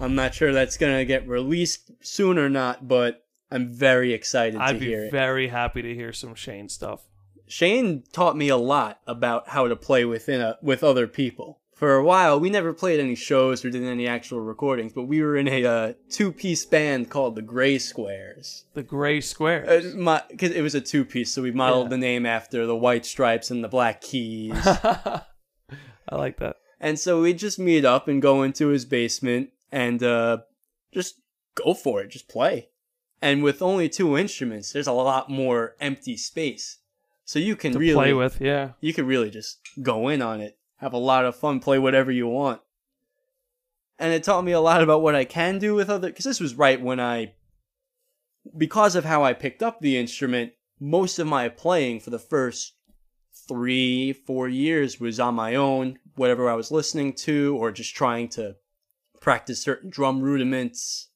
[0.00, 4.72] I'm not sure that's gonna get released soon or not, but I'm very excited I'd
[4.74, 5.12] to be hear it.
[5.12, 7.02] very happy to hear some Shane stuff.
[7.46, 11.60] Shane taught me a lot about how to play within a, with other people.
[11.74, 15.20] For a while, we never played any shows or did any actual recordings, but we
[15.20, 18.64] were in a uh, two-piece band called the Gray Squares.
[18.74, 19.92] The gray squares.
[19.92, 21.90] Uh, my, cause it was a two-piece, so we modeled Yeah.
[21.90, 24.54] the name after the white stripes and the black keys.
[24.64, 25.22] I
[26.12, 26.56] like that.
[26.80, 30.38] and so we'd just meet up and go into his basement and uh,
[30.92, 31.20] just
[31.56, 32.68] go for it, just play.
[33.20, 36.78] And with only two instruments, there's a lot more empty space,
[37.24, 38.72] so you can really play with, yeah.
[38.80, 42.12] you could really just go in on it, have a lot of fun, play whatever
[42.12, 42.60] you want.
[43.98, 46.40] And it taught me a lot about what I can do with other, because this
[46.40, 47.34] was right when I,
[48.56, 52.74] because of how I picked up the instrument, most of my playing for the first
[53.46, 58.28] three, four years was on my own, whatever I was listening to, or just trying
[58.30, 58.56] to
[59.22, 61.08] practice certain drum rudiments.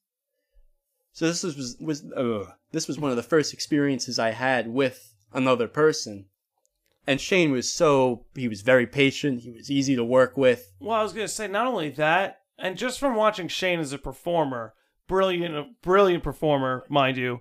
[1.13, 5.15] So this was was uh, this was one of the first experiences I had with
[5.33, 6.27] another person.
[7.07, 10.73] And Shane was so he was very patient, he was easy to work with.
[10.81, 13.99] Well, I was gonna say not only that, and just from watching Shane as a
[13.99, 14.75] performer,
[15.07, 17.41] brilliant, brilliant performer, mind you,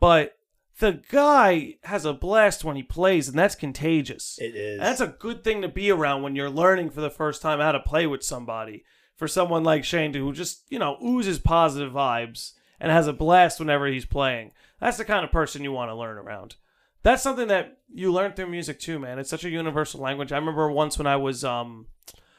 [0.00, 0.32] but
[0.78, 4.38] the guy has a blast when he plays, and that's contagious.
[4.38, 4.78] It is.
[4.78, 7.60] And that's a good thing to be around when you're learning for the first time
[7.60, 8.84] how to play with somebody.
[9.16, 13.58] For someone like Shane, who just you know oozes positive vibes and has a blast
[13.58, 16.56] whenever he's playing, that's the kind of person you want to learn around.
[17.02, 19.18] That's something that you learn through music too, man.
[19.18, 20.32] It's such a universal language.
[20.32, 21.86] I remember once when I was um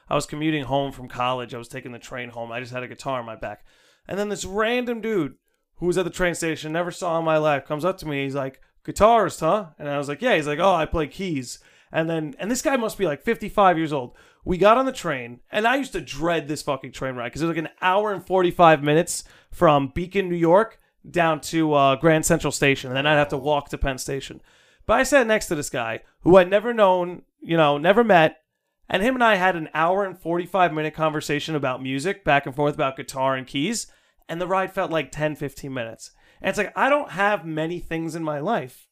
[0.09, 1.53] I was commuting home from college.
[1.53, 2.51] I was taking the train home.
[2.51, 3.65] I just had a guitar on my back.
[4.07, 5.35] And then this random dude
[5.77, 8.23] who was at the train station, never saw in my life, comes up to me.
[8.23, 9.67] He's like, guitarist, huh?
[9.77, 10.35] And I was like, yeah.
[10.35, 11.59] He's like, oh, I play keys.
[11.91, 14.13] And then, and this guy must be like 55 years old.
[14.43, 17.41] We got on the train, and I used to dread this fucking train ride because
[17.41, 21.95] it was like an hour and 45 minutes from Beacon, New York, down to uh,
[21.95, 22.89] Grand Central Station.
[22.89, 24.41] And then I'd have to walk to Penn Station.
[24.85, 28.41] But I sat next to this guy who I'd never known, you know, never met.
[28.89, 32.55] And him and I had an hour and 45 minute conversation about music, back and
[32.55, 33.87] forth about guitar and keys.
[34.29, 36.11] And the ride felt like 10, 15 minutes.
[36.41, 38.86] And it's like, I don't have many things in my life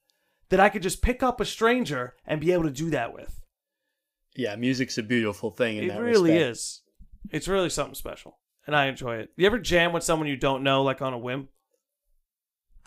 [0.50, 3.42] that I could just pick up a stranger and be able to do that with.
[4.36, 6.52] yeah, music's a beautiful thing in It that really respect.
[6.52, 6.82] is.
[7.32, 8.38] It's really something special.
[8.68, 9.30] And I enjoy it.
[9.38, 11.50] You ever jam with someone you don't know, like on a whim?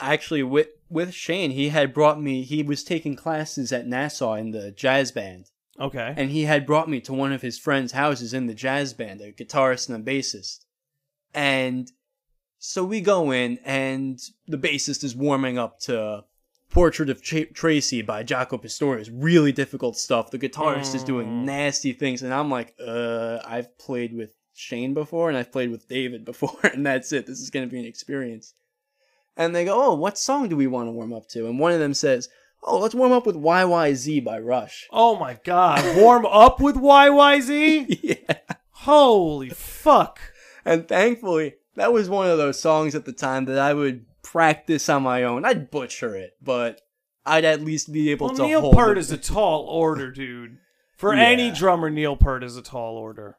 [0.00, 2.42] Actually, with with Shane, he had brought me.
[2.42, 5.46] He was taking classes at Nassau in the jazz band,
[5.80, 6.14] Okay.
[6.16, 9.20] and he had brought me to one of his friends' houses in the jazz band,
[9.20, 10.64] a guitarist and a bassist.
[11.34, 11.90] And
[12.58, 16.24] so we go in, and the bassist is warming up to
[16.70, 19.08] Portrait of Ch- Tracy by Jaco Pastorius.
[19.10, 20.30] Really difficult stuff.
[20.30, 25.28] The guitarist is doing nasty things, and I'm like, uh, I've played with Shane before,
[25.28, 27.26] and I've played with David before, and that's it.
[27.26, 28.54] This is going to be an experience.
[29.36, 31.46] And they go, oh, what song do we want to warm up to?
[31.46, 32.28] And one of them says,
[32.64, 34.88] oh, let's warm up with YYZ by Rush.
[34.90, 35.96] oh my God.
[35.96, 38.00] Warm up with YYZ?
[38.02, 38.38] yeah.
[38.72, 40.18] Holy fuck.
[40.64, 44.88] And thankfully, that was one of those songs at the time that I would practice
[44.88, 45.44] on my own.
[45.44, 46.80] I'd butcher it, but
[47.24, 49.00] I'd at least be able Well, to Neil Peart it.
[49.00, 50.58] is a tall order, dude.
[50.96, 51.22] For Yeah.
[51.22, 53.38] any drummer, Neil Peart is a tall order.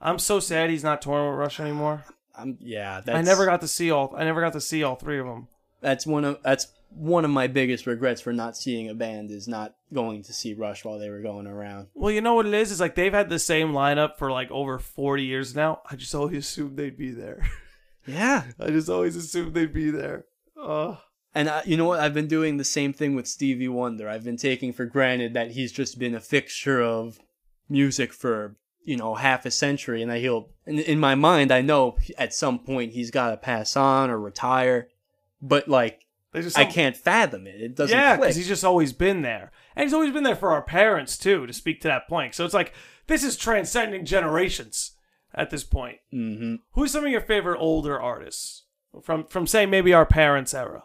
[0.00, 2.04] I'm so sad he's not touring with Rush anymore.
[2.34, 4.14] I'm, yeah, that's, I never got to see all.
[4.16, 5.48] I never got to see all three of them.
[5.80, 9.46] That's one of that's one of my biggest regrets for not seeing a band is
[9.48, 11.88] not going to see Rush while they were going around.
[11.94, 12.70] Well, you know what it is?
[12.72, 15.82] Is like they've had the same lineup for like over 40 years now.
[15.90, 17.48] I just always assumed they'd be there.
[18.06, 20.24] Yeah, I just always assumed they'd be there.
[20.60, 20.96] Uh,
[21.34, 22.00] and I, you know what?
[22.00, 24.08] I've been doing the same thing with Stevie Wonder.
[24.08, 27.20] I've been taking for granted that he's just been a fixture of
[27.68, 30.50] music for you know half a century, and that he'll.
[30.66, 34.18] In, in my mind, I know at some point he's got to pass on or
[34.18, 34.88] retire,
[35.40, 37.60] but like they just I can't fathom it.
[37.60, 38.20] It doesn't Yeah, click.
[38.28, 41.46] because he's just always been there, and he's always been there for our parents too.
[41.46, 42.72] To speak to that point, so it's like
[43.06, 44.92] this is transcending generations
[45.34, 45.98] at this point.
[46.10, 48.64] hmm Who's some of your favorite older artists
[49.02, 50.84] from from say maybe our parents' era?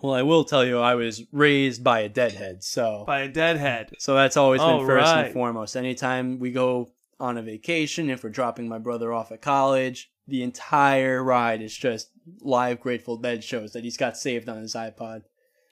[0.00, 3.90] Well, I will tell you, I was raised by a deadhead, so By a deadhead.
[3.98, 5.26] so that's always been first right.
[5.26, 5.76] and foremost.
[5.76, 6.90] Anytime we go
[7.20, 11.76] on a vacation, if we're dropping my brother off at college, the entire ride is
[11.76, 15.22] just live Grateful Dead shows that he's got saved on his iPod,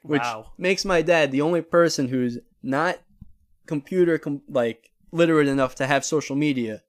[0.03, 0.53] which Wow.
[0.57, 2.99] makes my dad the only person who's not
[3.67, 6.83] computer com- like literate enough to have social media,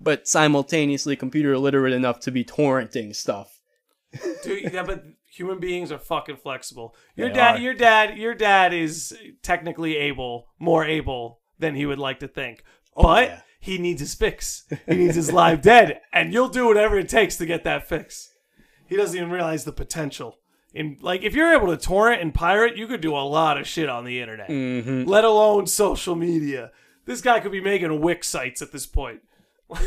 [0.00, 3.60] but simultaneously computer literate enough to be torrenting stuff.
[4.42, 6.94] Dude, yeah, but Human beings are fucking flexible.
[7.14, 7.58] Your They dad, are.
[7.60, 12.64] your dad, your dad is technically able, more able than he would like to think.
[12.96, 13.40] but yeah.
[13.60, 14.64] he needs his fix.
[14.88, 18.28] He needs his live dead, and you'll do whatever it takes to get that fix.
[18.86, 20.38] He doesn't even realize the potential.
[20.74, 23.68] In like, if you're able to torrent and pirate, you could do a lot of
[23.68, 24.48] shit on the internet.
[24.48, 25.04] Mm-hmm.
[25.08, 26.72] Let alone social media.
[27.10, 29.22] This guy could be making Wix sites at this point.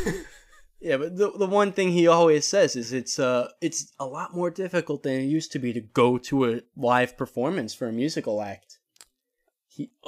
[0.84, 4.36] Yeah, but the the one thing he always says is it's uh it's a lot
[4.36, 7.92] more difficult than it used to be to go to a live performance for a
[7.92, 8.78] musical act.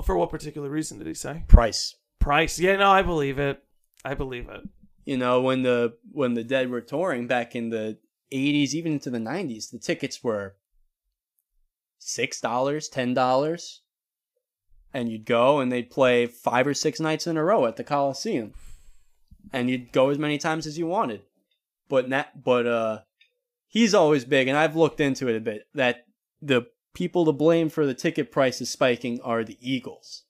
[0.04, 1.44] For what particular reason did he say?
[1.48, 1.94] Price.
[2.18, 2.58] Price.
[2.58, 3.64] Yeah, no, I believe it.
[4.04, 4.68] I believe it.
[5.06, 7.96] You know, when the when the Dead were touring back in the
[8.30, 10.56] eighties, even into the nineties, the tickets were
[11.98, 13.80] six dollars, ten dollars.
[14.96, 17.84] And you'd go and they'd play five or six nights in a row at the
[17.84, 18.54] Coliseum.
[19.52, 21.20] And you'd go as many times as you wanted.
[21.88, 22.98] But that but uh
[23.68, 26.06] he's always big and I've looked into it a bit that
[26.40, 26.62] the
[26.94, 30.24] people to blame for the ticket prices spiking are the Eagles.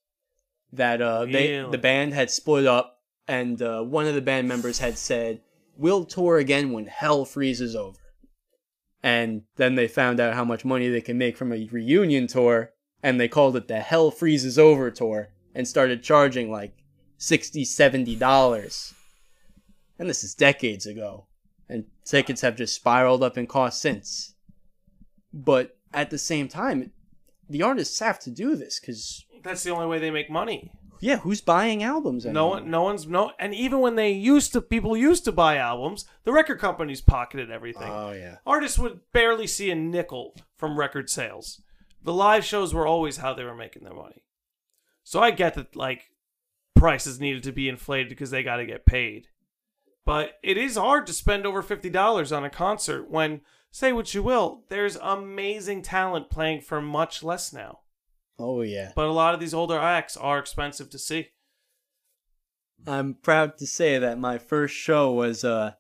[0.73, 2.97] That uh they the band had split up
[3.29, 5.41] and uh, one of the band members had said,
[5.77, 7.99] "We'll tour again when hell freezes over."
[9.03, 12.73] And then they found out how much money they can make from a reunion tour,
[13.07, 16.75] and they called it the Hell Freezes Over tour and started charging like
[17.19, 18.95] 60 70 dollars.
[19.97, 21.27] And this is decades ago,
[21.69, 24.35] and tickets have just spiraled up in cost since.
[25.33, 26.91] But at the same time,
[27.49, 30.73] the artists have to do this cuz That's the only way they make money.
[30.99, 32.51] yeah, who's buying albums No anymore?
[32.51, 36.07] one, no one's no, and even when they used to, people used to buy albums.
[36.25, 37.89] The record companies pocketed everything.
[37.89, 38.39] Oh yeah.
[38.45, 41.63] Artists would barely see a nickel from record sales.
[42.03, 44.23] The live shows were always how they were making their money.
[45.03, 46.11] So I get that like
[46.75, 49.29] prices needed to be inflated because they got to get paid.
[50.05, 54.23] But it is hard to spend over $50 on a concert when say what you
[54.23, 57.81] will, there's amazing talent playing for much less now.
[58.39, 58.93] Oh yeah.
[58.95, 61.29] But a lot of these older acts are expensive to see.
[62.87, 65.73] I'm proud to say that my first show was uh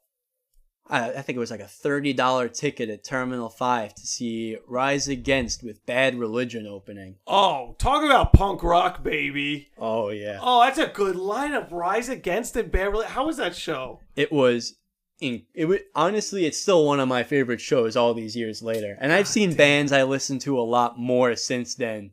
[0.88, 4.56] I, I think it was like a thirty dollar ticket at Terminal Five to see
[4.66, 7.16] Rise Against with Bad Religion opening.
[7.26, 9.68] Oh, talk about punk rock, baby.
[9.78, 10.38] Oh yeah.
[10.40, 11.70] Oh, that's a good lineup.
[11.70, 13.12] Rise Against and Bad Religion.
[13.12, 14.00] How was that show?
[14.14, 14.76] It was
[15.20, 18.96] in it was honestly it's still one of my favorite shows all these years later.
[19.00, 22.12] And I've seen bands I listened to a lot more since then.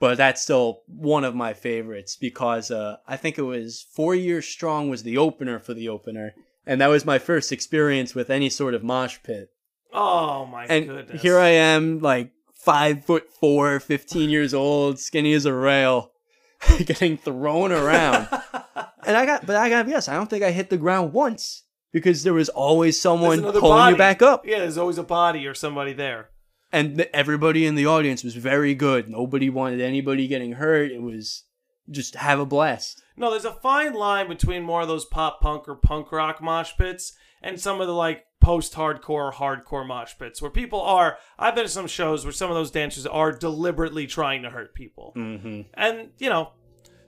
[0.00, 4.46] But that's still one of my favorites because uh, I think it was Four Years
[4.46, 6.34] Strong was the opener for the opener,
[6.68, 9.48] and that was my first experience with any sort of mosh pit.
[9.92, 11.22] Oh my and goodness.
[11.22, 16.12] here I am, like five foot four, 15 years old, skinny as a rail,
[16.84, 18.28] getting thrown around.
[19.06, 21.64] and I got, but I got, yes, I don't think I hit the ground once
[21.92, 23.92] because there was always someone pulling body.
[23.94, 26.28] you back up, Yeah, there's always a body or somebody there.
[26.70, 29.08] and th- everybody in the audience was very good.
[29.08, 30.90] Nobody wanted anybody getting hurt.
[30.92, 31.44] It was
[31.90, 33.02] just have a blast.
[33.18, 36.72] No, there's a fine line between more of those pop punk or punk rock mosh
[36.78, 41.18] pits and some of the like post hardcore, hardcore mosh pits where people are.
[41.38, 44.74] I've been to some shows where some of those dancers are deliberately trying to hurt
[44.74, 45.12] people.
[45.16, 45.62] Mm-hmm.
[45.74, 46.52] And, you know,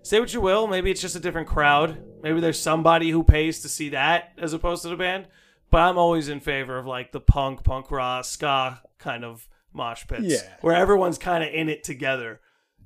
[0.02, 2.02] say what you will, maybe it's just a different crowd.
[2.22, 5.28] Maybe there's somebody who pays to see that as opposed to the band.
[5.70, 10.06] But I'm always in favor of like the punk, punk rock, ska kind of mosh
[10.08, 10.24] pits.
[10.24, 10.38] Yeah.
[10.60, 12.40] Where everyone's kind of in it together,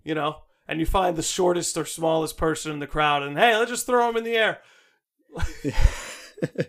[0.04, 0.36] you know?
[0.66, 3.86] And you find the shortest or smallest person in the crowd and hey, let's just
[3.86, 4.60] throw them in the air.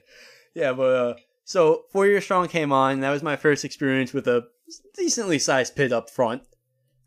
[0.56, 3.02] Yeah, but uh, so Four Year Strong came on.
[3.02, 4.48] That was my first experience with a
[4.96, 6.44] decently sized pit up front,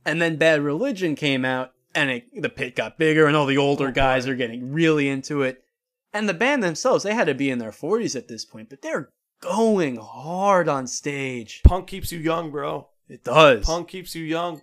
[0.05, 3.57] and then Bad Religion came out, and it, the pit got bigger, and all the
[3.57, 5.65] older guys are getting really into it.
[6.13, 8.83] And the band themselves, they had to be in their forties at this point, but
[8.83, 11.63] they're going hard on stage.
[11.65, 12.89] Punk keeps you young, bro.
[13.09, 13.65] It does.
[13.65, 14.61] Punk keeps you young.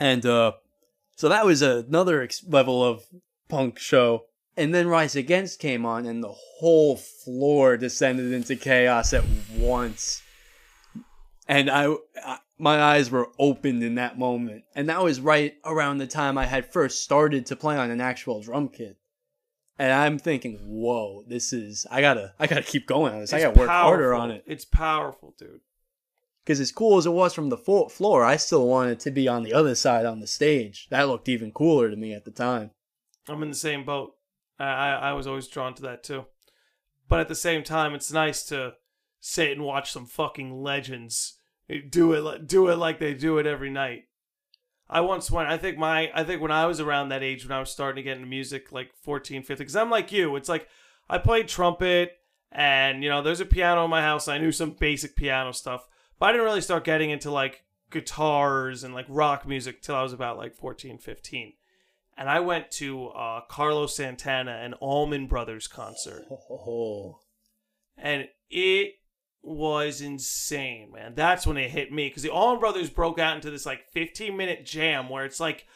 [0.00, 0.52] And uh,
[1.14, 3.04] so that was another ex- level of
[3.48, 4.24] punk show.
[4.56, 10.22] And then Rise Against came on, and the whole floor descended into chaos at once.
[11.46, 14.64] And I, I, my eyes were opened in that moment.
[14.74, 18.00] And that was right around the time I had first started to play on an
[18.00, 18.96] actual drum kit.
[19.78, 23.32] And I'm thinking, whoa, this is I gotta, I gotta keep going on this.
[23.32, 24.44] I gotta work harder on it.
[24.46, 25.60] It's powerful, dude.
[26.44, 29.42] Because as cool as it was from the floor, I still wanted to be on
[29.42, 30.88] the other side on the stage.
[30.90, 32.70] That looked even cooler to me at the time.
[33.28, 34.14] I'm in the same boat.
[34.58, 36.24] I, I I was always drawn to that too.
[37.08, 38.74] But at the same time, it's nice to
[39.20, 41.36] sit and watch some fucking legends
[41.88, 44.04] do it do it like they do it every night.
[44.88, 45.48] I once went.
[45.48, 46.10] I think my.
[46.14, 48.26] I think when I was around that age, when I was starting to get into
[48.28, 50.34] music, like 14, 15, because I'm like you.
[50.36, 50.66] It's like
[51.08, 52.12] I played trumpet
[52.52, 54.26] And, you know, there's a piano in my house.
[54.26, 55.86] I knew some basic piano stuff,
[56.20, 60.02] but I didn't really start getting into like guitars and like rock music till I
[60.02, 61.54] was about like 14, 15.
[62.16, 67.18] And I went to uh, Carlos Santana and Allman Brothers concert Oh,
[67.96, 68.92] and it
[69.42, 71.14] was insane, man.
[71.14, 74.36] That's when it hit me because the Allman Brothers broke out into this like 15
[74.36, 75.66] minute jam where it's like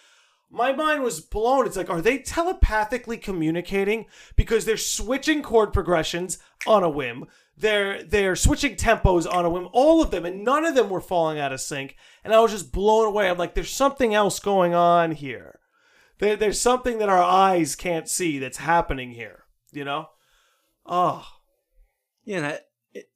[0.51, 1.67] my mind was blown.
[1.67, 7.27] It's like, are they telepathically communicating because they're switching chord progressions on a whim?
[7.57, 11.01] They're they're switching tempos on a whim, all of them, and none of them were
[11.01, 11.97] falling out of sync.
[12.25, 13.29] And I was just blown away.
[13.31, 15.61] I'm like, there's something else going on here.
[16.19, 19.45] There, there's something that our eyes can't see that's happening here.
[19.73, 20.09] You know?
[20.87, 21.27] Oh,
[22.25, 22.59] Yeah, and I,
[22.93, 23.07] it,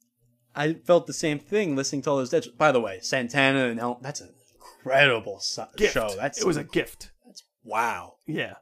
[0.55, 2.47] I felt the same thing listening to all those.
[2.49, 6.09] By the way, Santana and El, that's an incredible so- show.
[6.17, 7.11] That's it was a gift.
[7.25, 8.15] that's wow.
[8.25, 8.55] Yeah.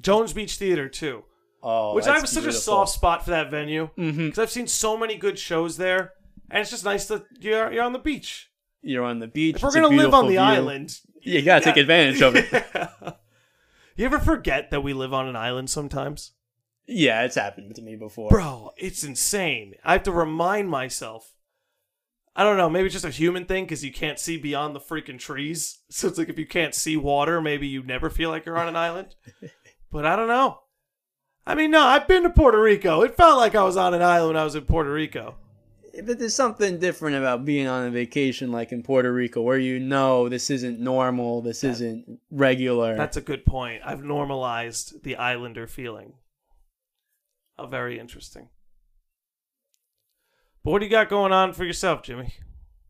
[0.00, 1.24] Jones Beach Theater too,
[1.68, 4.38] Oh, which I have such a soft spot for that venue because Mhm.
[4.38, 6.12] I've seen so many good shows there,
[6.48, 8.50] and it's just nice that you're you're on the beach.
[8.82, 9.56] You're on the beach.
[9.56, 10.38] If we're gonna live on the view.
[10.40, 12.46] island, you gotta take advantage of it.
[13.96, 16.32] you ever forget that we live on an island sometimes?
[16.88, 18.28] yeah, it's happened to me before.
[18.30, 19.74] Bro, it's insane.
[19.84, 21.34] I have to remind myself.
[22.36, 24.80] I don't know, maybe it's just a human thing because you can't see beyond the
[24.80, 25.80] freaking trees.
[25.90, 28.68] So it's like if you can't see water, maybe you never feel like you're on
[28.68, 29.16] an island.
[29.90, 30.60] But I don't know.
[31.46, 33.02] I mean, no, I've been to Puerto Rico.
[33.02, 35.36] It felt like I was on an island when I was in Puerto Rico.
[36.04, 39.78] But there's something different about being on a vacation like in Puerto Rico where you
[39.78, 42.96] know this isn't normal, this isn't regular.
[42.96, 43.80] That's a good point.
[43.84, 46.14] I've normalized the islander feeling.
[47.58, 48.48] Oh, very interesting.
[50.62, 52.34] But what do you got going on for yourself, Jimmy?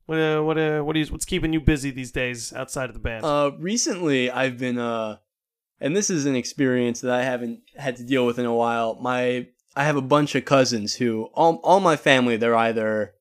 [0.07, 3.00] What uh, what uh, what is what's keeping you busy these days outside of the
[3.00, 3.24] band?
[3.24, 5.18] Uh, recently I've been uh,
[5.81, 8.95] and this is an experience that I haven't had to deal with in a while.
[9.01, 13.14] My I have a bunch of cousins who all all my family they're either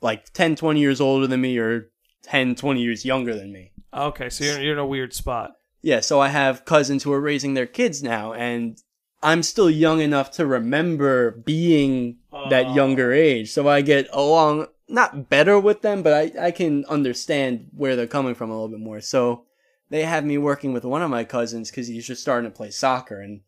[0.00, 1.90] like 10, 20 years older than me or
[2.24, 3.72] 10, 20 years younger than me.
[3.92, 5.52] okay, so you're you're in a weird spot.
[5.82, 8.78] Yeah, so I have cousins who are raising their kids now, and
[9.22, 12.16] I'm still young enough to remember being
[12.50, 12.74] that Oh.
[12.74, 13.50] younger age.
[13.52, 18.06] So I get along not better with them, but I, I can understand where they're
[18.06, 19.00] coming from a little bit more.
[19.00, 19.44] So
[19.90, 22.70] they have me working with one of my cousins because he's just starting to play
[22.70, 23.40] soccer, and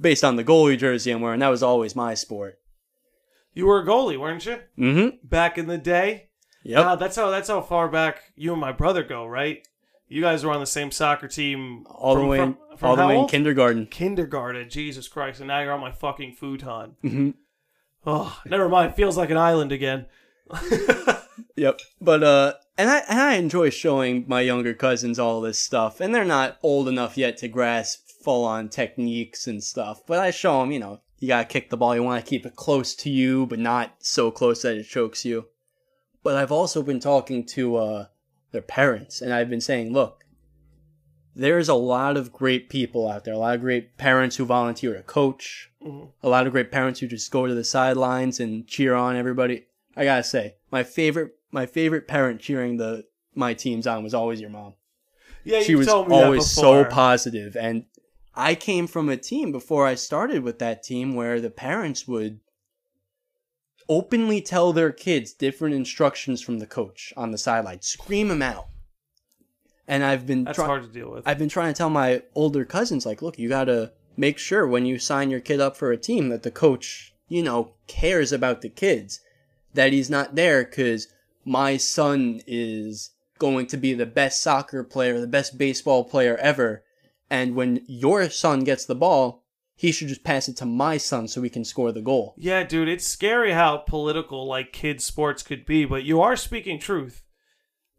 [0.00, 2.58] based on the goalie jersey I'm wearing, that was always my sport.
[3.54, 4.58] You were a goalie, weren't you?
[4.78, 5.26] Mm-hmm.
[5.26, 6.28] Back in the day.
[6.64, 6.84] Yep.
[6.84, 9.66] Wow, that's how that's how far back you and my brother go, right?
[10.08, 12.96] You guys were on the same soccer team all the from- way, from- from all
[12.96, 13.30] the way in old?
[13.30, 13.86] kindergarten.
[13.86, 14.68] kindergarten.
[14.68, 15.40] Jesus Christ!
[15.40, 16.96] And now you're on my fucking futon.
[17.02, 17.30] hmm
[18.08, 18.94] Oh, never mind.
[18.94, 20.06] Feels like an island again.
[21.56, 21.80] Yep.
[22.00, 26.14] But uh and I and I enjoy showing my younger cousins all this stuff and
[26.14, 30.00] they're not old enough yet to grasp full on techniques and stuff.
[30.06, 32.28] But I show them, you know, you got to kick the ball, you want to
[32.28, 35.46] keep it close to you but not so close that it chokes you.
[36.22, 38.06] But I've also been talking to uh
[38.52, 40.24] their parents and I've been saying, look,
[41.34, 44.94] there's a lot of great people out there, a lot of great parents who volunteer
[44.94, 46.08] to coach, Mhm.
[46.22, 49.66] a lot of great parents who just go to the sidelines and cheer on everybody.
[49.96, 53.04] I gotta say, my favorite my favorite parent cheering the
[53.34, 54.74] my teams on was always your mom.
[55.42, 57.86] Yeah, she was told me that always so positive, and
[58.34, 62.40] I came from a team before I started with that team where the parents would
[63.88, 68.66] openly tell their kids different instructions from the coach on the sideline, scream them out.
[69.88, 71.26] And I've been That's try- hard to deal with.
[71.26, 74.84] I've been trying to tell my older cousins, like, look, you gotta make sure when
[74.84, 78.60] you sign your kid up for a team that the coach, you know, cares about
[78.60, 79.20] the kids.
[79.76, 81.08] That he's not there because
[81.44, 86.82] my son is going to be the best soccer player, the best baseball player ever.
[87.30, 91.28] And when your son gets the ball, he should just pass it to my son
[91.28, 92.34] so we can score the goal.
[92.38, 96.78] yeah, dude, it's scary how political like kids sports could be, but you are speaking
[96.78, 97.22] truth.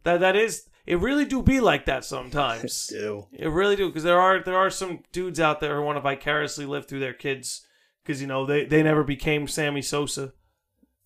[0.03, 2.87] That that is it really do be like that sometimes.
[2.89, 3.27] Do.
[3.33, 6.01] It really do because there are there are some dudes out there who want to
[6.01, 7.67] vicariously live through their kids
[8.03, 10.33] because you know they they never became Sammy Sosa.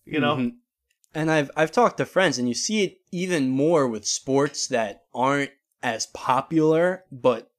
[0.04, 0.54] You know, Mhm.
[1.14, 5.04] And I've I've talked to friends, and you see it even more with sports that
[5.14, 5.50] aren't
[5.82, 7.50] as popular, but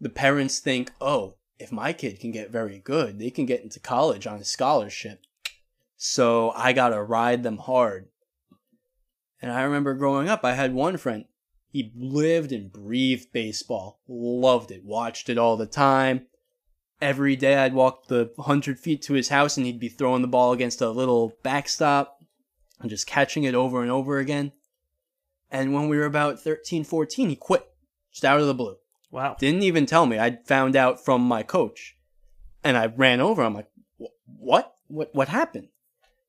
[0.00, 3.80] the parents think, oh, if my kid can get very good, they can get into
[3.80, 5.22] college on a scholarship.
[5.96, 8.08] So I gotta ride them hard.
[9.42, 11.24] And I remember growing up, I had one friend.
[11.70, 16.26] He lived and breathed baseball, loved it, watched it all the time.
[17.00, 20.28] Every day I'd walk the 100 feet to his house and he'd be throwing the
[20.28, 22.17] ball against a little backstop
[22.80, 24.52] and just catching it over and over again.
[25.50, 27.68] And when we were about 13, 14, he quit.
[28.12, 28.76] Just out of the blue.
[29.10, 29.36] wow.
[29.38, 30.18] Didn't even tell me.
[30.18, 31.96] I found out from my coach.
[32.62, 33.42] And I ran over.
[33.42, 33.70] I'm like,
[34.38, 34.74] what?
[34.88, 35.68] what what happened?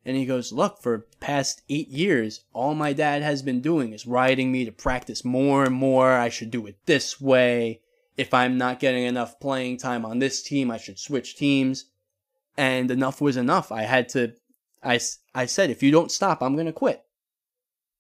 [0.06, 4.08] And he goes, look, for past eight years, all my dad has been doing is
[4.08, 6.14] riding me to practice more and more.
[6.14, 7.82] I should do it this way.
[8.16, 11.86] If I'm not getting enough playing time on this team, I should switch teams.
[12.58, 13.72] And enough was enough.
[13.72, 14.34] I had to,
[14.84, 15.00] I,
[15.36, 17.04] I said, if you don't stop, I'm going to quit.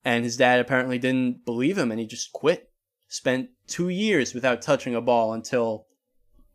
[0.06, 2.70] And his dad apparently didn't believe him and he just quit.
[3.08, 5.88] Spent two years without touching a ball until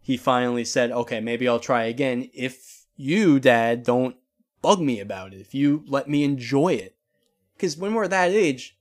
[0.01, 4.17] he finally said, okay, maybe I'll try again if you, dad, don't
[4.63, 5.41] bug me about it.
[5.41, 6.97] If you let me enjoy it.
[7.57, 8.77] Because when we're that age,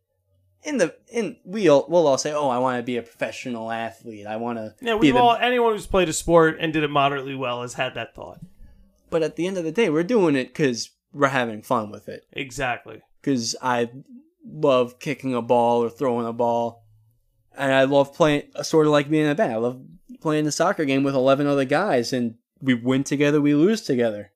[0.64, 4.26] in the, in, we'll, we'll all say, oh, I want to be a professional athlete.
[4.28, 6.84] I want to Yeah, be we've the, all anyone who's played a sport and did
[6.84, 8.40] it moderately well has had that thought.
[9.10, 12.10] but at the end of the day, we're doing it because we're having fun with
[12.10, 12.26] it.
[12.34, 13.02] Exactly.
[13.22, 13.90] because I
[14.46, 16.84] love kicking a ball or throwing a ball,
[17.58, 18.44] and I love playing.
[18.62, 19.54] Sort of like being in a band.
[19.54, 19.82] I love
[20.22, 24.32] playing the soccer game with eleven other guys, and we win together, we lose together.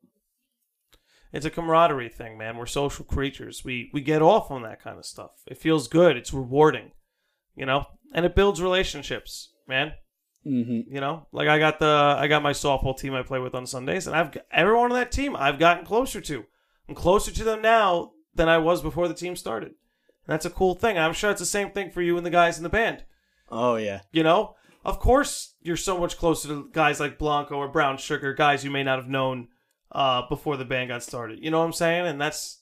[1.33, 2.57] It's a camaraderie thing, man.
[2.57, 3.63] We're social creatures.
[3.65, 5.31] We we get off on that kind of stuff.
[5.47, 6.15] It feels good.
[6.15, 6.91] It's rewarding,
[7.55, 9.93] you know, and it builds relationships, man.
[10.43, 13.55] hmm You know, like I got the I got my softball team I play with
[13.55, 16.45] on Sundays, and I've got- everyone on that team I've gotten closer to.
[16.87, 19.69] I'm closer to them now than I was before the team started.
[19.69, 20.97] And that's a cool thing.
[20.97, 23.03] I'm sure it's the same thing for you and the guys in the band.
[23.49, 27.67] Oh yeah, You know, of course, you're so much closer to guys like Blanco or
[27.67, 29.47] Brown Sugar, guys you may not have known
[29.91, 31.39] uh, before the band got started.
[31.41, 32.07] You know what I'm saying?
[32.07, 32.61] And that's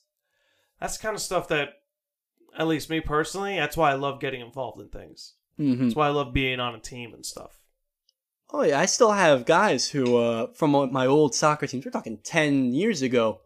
[0.80, 1.70] that's kind of stuff that,
[2.56, 5.34] at least me personally, that's why I love getting involved in things.
[5.56, 7.60] hmm That's why I love being on a team and stuff.
[8.52, 8.78] oh yeah.
[8.80, 11.84] I still have guys who, uh, from my old soccer teams.
[11.84, 13.40] We're talking ten years ago,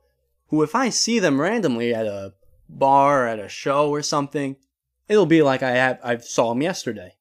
[0.50, 2.34] who if I see them randomly at a
[2.68, 4.56] bar, at a show or something,
[5.08, 7.16] it'll be like I have I saw them yesterday.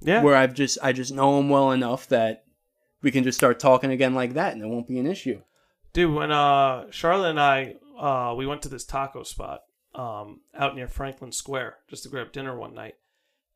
[0.00, 2.44] Yeah, where I've just I just know him well enough that
[3.02, 5.42] we can just start talking again like that, and it won't be an issue.
[5.92, 6.14] dude.
[6.14, 9.60] When uh, Charlotte and I uh, we went to this taco spot
[9.94, 12.94] um, out near Franklin Square just to grab dinner one night.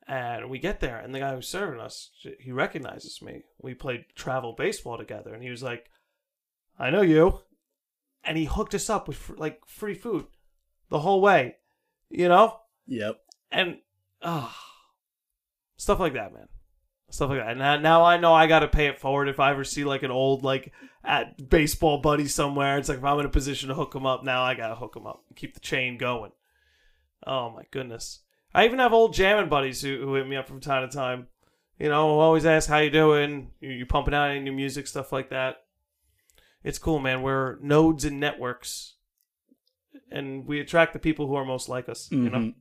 [0.09, 3.43] And we get there, and the guy who's serving us, he recognizes me.
[3.61, 5.91] We played travel baseball together, and he was like,
[6.79, 7.41] "I know you,"
[8.27, 10.27] and he hooked us up with like free food
[10.91, 11.57] the whole way,
[12.11, 13.17] you know, Yep.
[13.51, 13.79] and
[14.23, 14.57] ah,
[15.77, 16.49] stuff like that, man,
[17.11, 17.51] stuff like that.
[17.51, 19.85] And now- now I know I got to pay it forward if I ever see
[19.85, 20.73] like an old like
[21.05, 22.79] at baseball buddy somewhere.
[22.79, 24.97] It's like if I'm in a position to hook him up, now I gotta hook
[24.97, 26.33] him up, and keep the chain going.
[27.27, 28.21] Oh my goodness.
[28.55, 31.27] I even have old jamming buddies who, who hit me up from time to time.
[31.79, 33.51] You know, always ask how you doing.
[33.61, 35.57] You, you pumping out any new music, stuff like that.
[36.67, 37.23] It's cool, man.
[37.23, 38.95] We're nodes and networks,
[40.11, 42.09] and we attract the people who are most like us.
[42.11, 42.55] You know, Mhm.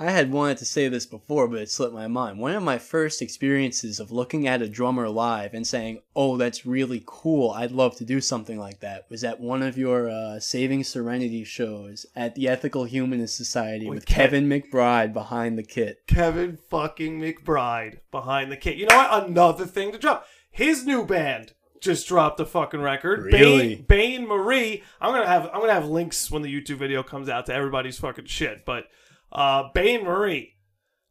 [0.00, 2.38] I had wanted to say this before, but it slipped my mind.
[2.38, 6.64] One of my first experiences of looking at a drummer live and saying, "Oh, that's
[6.64, 7.50] really cool.
[7.50, 11.42] I'd love to do something like that," was at one of your uh, Saving Serenity
[11.44, 16.06] shows at the Ethical Humanist Society With with, Kev- Kevin McBride behind the kit.
[16.06, 18.76] Kevin fucking McBride behind the kit.
[18.76, 19.24] You know what?
[19.28, 20.24] Another thing to drop.
[20.50, 23.24] His new band just dropped a fucking record.
[23.24, 23.76] Really?
[23.76, 24.82] Bane, Bane Marie.
[25.00, 27.98] I'm gonna have I'm gonna have links when the YouTube video comes out to everybody's
[27.98, 28.64] fucking shit.
[28.64, 28.84] But
[29.32, 30.54] uh Bane Marie.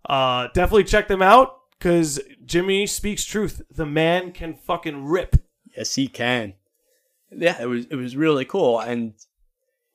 [0.08, 3.62] Uh definitely check them out because Jimmy speaks truth.
[3.70, 5.36] The man can fucking rip.
[5.76, 6.54] Yes, he can.
[7.32, 9.14] Yeah, it was it was really cool, and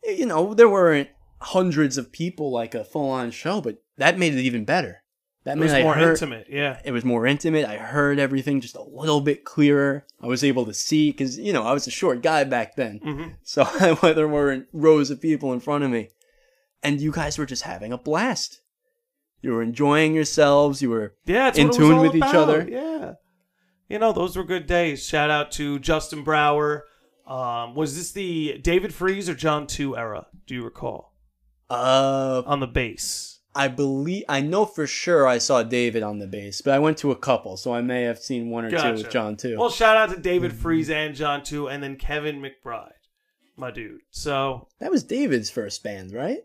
[0.05, 1.09] you know there weren't
[1.41, 5.02] hundreds of people like a full on show, but that made it even better.
[5.45, 6.81] That meant I more heard, intimate, yeah.
[6.85, 7.65] It was more intimate.
[7.65, 10.07] I heard everything just a little bit clearer.
[10.21, 13.01] I was able to see because you know I was a short guy back then,
[13.03, 13.65] hmm so
[14.03, 16.11] there weren't rows of people in front of me,
[16.83, 18.61] and you guys were just having a blast.
[19.41, 20.81] You were enjoying yourselves.
[20.81, 22.35] You were Yeah, in what it was tune with each about.
[22.37, 22.69] other.
[22.71, 23.13] Yeah,
[23.89, 25.05] you know those were good days.
[25.05, 26.85] Shout out to Justin Brower.
[27.27, 30.27] Um, was this the David Freeze or John Two era?
[30.47, 31.15] Do you recall
[31.69, 33.32] uh on the bass?
[33.55, 36.99] I believe I know for sure I saw David on the bass, but I went
[36.99, 39.59] to a couple, so I may have seen one or two with John too.
[39.59, 42.93] Well, shout out to David Freeze and John Two, and then Kevin McBride,
[43.57, 44.01] my dude.
[44.11, 46.45] So that was David's first band, right?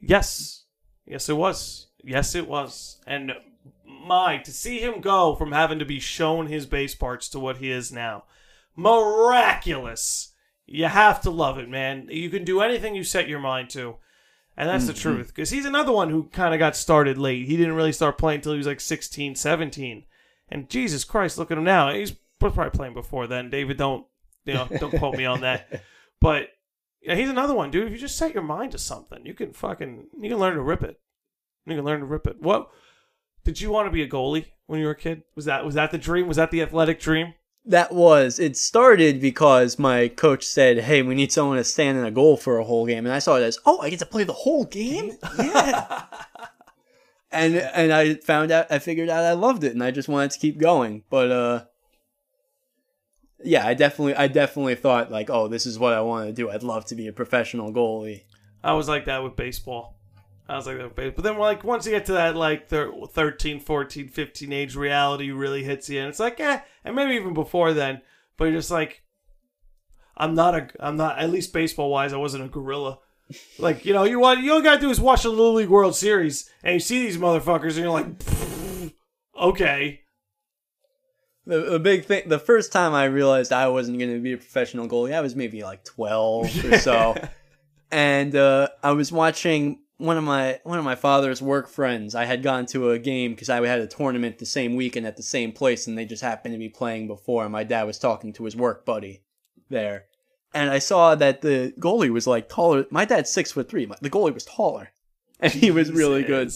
[0.00, 0.64] yes,
[1.06, 1.86] yes, it was.
[2.02, 3.00] Yes, it was.
[3.06, 3.32] And
[3.84, 7.58] my to see him go from having to be shown his bass parts to what
[7.58, 8.24] he is now,
[8.74, 10.32] miraculous.
[10.66, 12.08] You have to love it, man.
[12.10, 13.96] You can do anything you set your mind to.
[14.56, 15.16] And that's the mm-hmm.
[15.16, 15.26] truth.
[15.28, 17.46] Because he's another one who kind of got started late.
[17.46, 20.04] He didn't really start playing until he was like 16, 17.
[20.48, 21.92] And Jesus Christ, look at him now.
[21.92, 23.50] He's probably playing before then.
[23.50, 24.06] David, don't
[24.46, 25.82] you know, don't quote me on that.
[26.18, 26.48] But
[27.02, 27.86] yeah, he's another one, dude.
[27.86, 30.62] If you just set your mind to something, you can fucking you can learn to
[30.62, 30.98] rip it.
[31.66, 32.40] You can learn to rip it.
[32.40, 32.70] What
[33.44, 35.24] did you want to be a goalie when you were a kid?
[35.34, 36.26] Was that was that the dream?
[36.26, 37.34] Was that the athletic dream?
[37.66, 38.38] That was.
[38.38, 42.36] It started because my coach said, "Hey, we need someone to stand in a goal
[42.36, 44.32] for a whole game," and I saw it as, "Oh, I get to play the
[44.32, 46.04] whole game." Yeah.
[47.32, 50.30] and and I found out, I figured out I loved it, and I just wanted
[50.30, 51.02] to keep going.
[51.10, 51.64] But uh,
[53.42, 56.48] yeah, I definitely, I definitely thought like, "Oh, this is what I want to do.
[56.50, 58.22] I'd love to be a professional goalie."
[58.62, 59.96] I was like that with baseball.
[60.48, 61.14] I was like that with baseball.
[61.16, 65.30] But then, like, once you get to that, like, thir- 13, 14, 15 age, reality
[65.32, 65.98] really hits you.
[66.00, 68.00] And it's like, eh, and maybe even before then.
[68.36, 69.02] But you're just like,
[70.16, 72.98] I'm not a, I'm not, at least baseball wise, I wasn't a gorilla.
[73.58, 75.96] Like, you know, you want, you all gotta do is watch the Little League World
[75.96, 78.06] Series, and you see these motherfuckers, and you're like,
[79.38, 80.00] okay.
[81.44, 84.36] The, the big thing, the first time I realized I wasn't going to be a
[84.36, 87.14] professional goalie, I was maybe like 12 or so.
[87.90, 92.14] and uh, I was watching one of my one of my father's work friends.
[92.14, 95.16] I had gone to a game because I had a tournament the same weekend at
[95.16, 97.44] the same place, and they just happened to be playing before.
[97.44, 99.22] And my dad was talking to his work buddy
[99.70, 100.04] there,
[100.52, 102.86] and I saw that the goalie was like taller.
[102.90, 103.86] My dad's six foot three.
[103.86, 104.90] The goalie was taller,
[105.40, 106.50] and he was really good.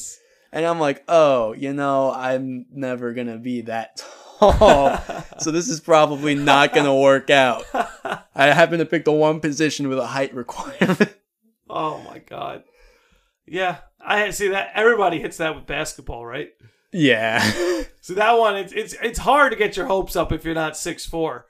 [0.53, 4.03] And I'm like, oh, you know, I'm never gonna be that
[4.38, 4.99] tall,
[5.38, 7.64] so this is probably not gonna work out.
[8.34, 11.14] I happen to pick the one position with a height requirement.
[11.70, 12.64] Oh my god.
[13.51, 14.70] Yeah, I see that.
[14.74, 16.48] Everybody hits that with basketball, right?
[16.92, 17.42] yeah.
[18.03, 20.74] So that one, it's it's it's hard to get your hopes up if you're not
[20.74, 21.46] six four,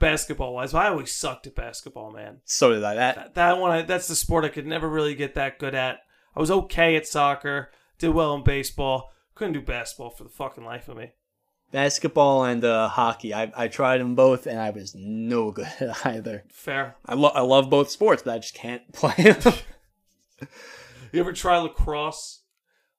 [0.00, 0.74] basketball wise.
[0.74, 2.38] I always sucked at basketball, man.
[2.44, 2.94] so did I.
[2.96, 5.76] That That, that one, I, that's the sport I could never really get that good
[5.76, 6.00] at.
[6.34, 10.64] I was okay at soccer, did well in baseball, couldn't do basketball for the fucking
[10.64, 11.12] life of me.
[11.70, 13.32] basketball and uh, hockey.
[13.32, 16.42] I I tried them both, and I was no good at either.
[16.50, 16.96] Fair.
[17.06, 19.54] I love I love both sports, but I just can't play them.
[21.12, 22.42] You ever try lacrosse?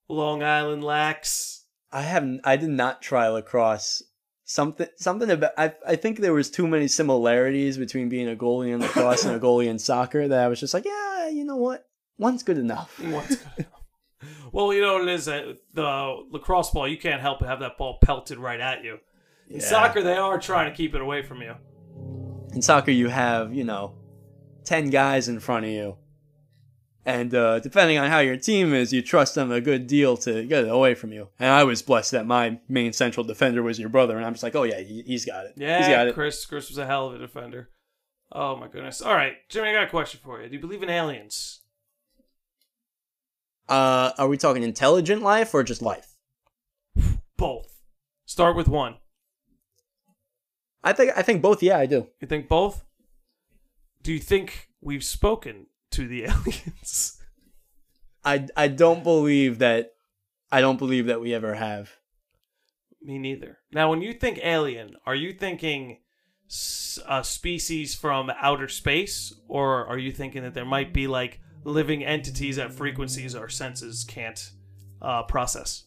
[0.07, 1.66] Long Island Lax.
[1.91, 2.41] I haven't.
[2.43, 4.03] I did not try lacrosse.
[4.45, 5.51] Something something about.
[5.57, 9.36] I I think there was too many similarities between being a goalie in lacrosse and
[9.36, 11.86] a goalie in soccer that I was just like, yeah, you know what,
[12.18, 12.99] one's good enough.
[13.03, 13.70] What's good enough?
[14.51, 15.28] Well, you know what it is.
[15.28, 18.99] uh, The lacrosse ball, you can't help but have that ball pelted right at you.
[19.49, 19.66] In Yeah.
[19.66, 21.55] soccer, they are trying to keep it away from you.
[22.53, 23.95] In soccer, you have you know,
[24.66, 25.97] ten guys in front of you,
[27.06, 30.45] and uh, depending on how your team is, you trust them a good deal to
[30.45, 31.30] get it away from you.
[31.39, 34.43] And I was blessed that my main central defender was your brother, and I'm just
[34.43, 35.54] like, oh yeah, he, he's got it.
[35.58, 36.14] Yeah, he's got it.
[36.14, 36.45] Chris.
[36.45, 37.70] Chris was a hell of a defender.
[38.32, 39.01] Oh my goodness.
[39.01, 40.47] All right, Jimmy, I got a question for you.
[40.47, 41.62] Do you believe in aliens?
[43.68, 46.16] Uh, are we talking intelligent life or just life?
[47.38, 47.82] Both.
[48.26, 48.97] Start with one.
[50.84, 51.64] I think I think both.
[51.64, 52.08] Yeah, I do.
[52.20, 52.84] You think both?
[54.01, 57.22] Do you think we've spoken to the aliens?
[58.24, 59.91] I I don't believe that.
[60.52, 61.98] I don't believe that we ever have.
[63.02, 63.58] Me neither.
[63.74, 66.00] Now, when you think alien, are you thinking
[67.08, 72.04] a species from outer space, or are you thinking that there might be like living
[72.04, 74.52] entities at frequencies our senses can't
[75.02, 75.86] uh, process?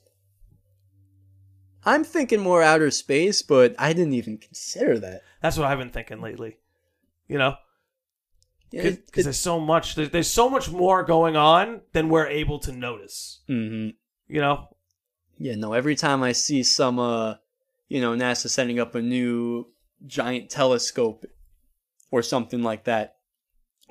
[1.85, 5.23] I'm thinking more outer space, but I didn't even consider that.
[5.41, 6.59] That's what I've been thinking lately.
[7.29, 7.55] You know,
[8.71, 12.73] because there's so much there's, there's so much more going on than we're able to
[12.73, 13.41] notice.
[13.49, 13.95] mhm.
[14.29, 14.69] You know,
[15.39, 15.73] Yeah, no.
[15.73, 17.35] Every time I see some, uh,
[17.89, 19.69] you know, NASA setting up a new
[20.07, 21.25] giant telescope
[22.11, 23.17] or something like that,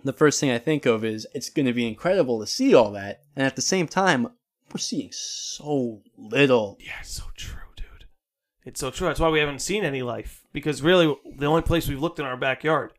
[0.03, 2.91] the first thing I think of is it's going to be incredible to see all
[2.91, 4.27] that, and at the same time,
[4.73, 6.77] we're seeing so little.
[6.79, 8.05] Yeah, it's so true, dude.
[8.65, 9.07] It's so true.
[9.07, 12.25] That's why we haven't seen any life because really the only place we've looked in
[12.25, 12.91] our backyard.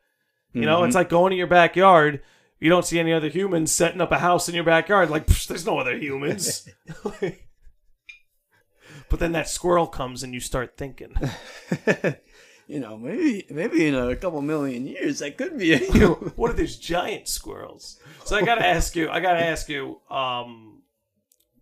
[0.60, 2.22] You know, it's like going to your backyard.
[2.58, 5.10] You don't see any other humans setting up a house in your backyard.
[5.10, 6.66] Like, "Psh, there's no other humans.
[7.04, 7.36] but
[9.18, 11.14] then that squirrel comes and you start thinking.
[12.66, 16.32] you know, maybe maybe in a couple million years that could be a human.
[16.36, 18.00] what are these giant squirrels?
[18.24, 19.10] So I gotta ask you.
[19.10, 20.00] I gotta ask you.
[20.10, 20.76] Um,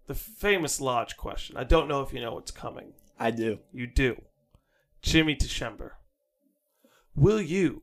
[0.06, 1.56] the famous lodge question.
[1.56, 2.92] I don't know if you know what's coming.
[3.18, 3.58] I do.
[3.72, 4.20] You do.
[5.02, 5.92] Jimmy Tshember.
[7.16, 7.82] Will you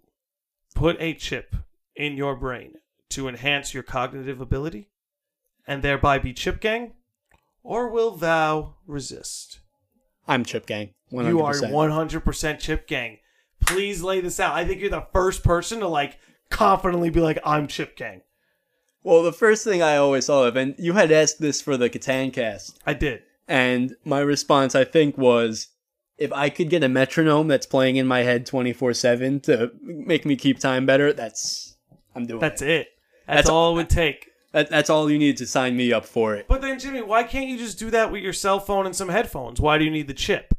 [0.75, 1.55] put a chip
[1.95, 2.75] in your brain
[3.09, 4.89] to enhance your cognitive ability
[5.67, 6.93] and thereby be chip gang?
[7.63, 9.59] Or will thou resist?
[10.27, 10.93] I'm Chip Gang.
[11.11, 11.27] 100%.
[11.27, 13.17] You are 100% chip gang.
[13.59, 14.55] Please lay this out.
[14.55, 16.17] I think you're the first person to like
[16.49, 18.21] confidently be like, I'm chip gang.
[19.03, 21.89] Well, the first thing I always thought of, and you had asked this for the
[21.89, 23.23] Catan cast, I did.
[23.47, 25.67] and my response, I think, was
[26.21, 30.25] if I could get a metronome that's playing in my head 24 7 to make
[30.25, 31.75] me keep time better, that's.
[32.15, 32.69] I'm doing That's it.
[32.69, 32.87] it.
[33.25, 34.27] That's, That's- all it would take.
[34.51, 36.45] That, that's all you need to sign me up for it.
[36.49, 39.07] But then, Jimmy, why can't you just do that with your cell phone and some
[39.07, 39.61] headphones?
[39.61, 40.53] Why do you need the chip?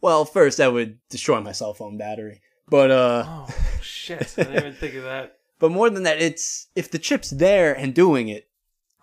[0.00, 2.40] Well, first that would destroy my cell phone battery.
[2.68, 4.34] But uh Oh shit!
[4.38, 5.36] I didn't even think of that.
[5.58, 8.45] but more than that, it's if the chip's there and doing it,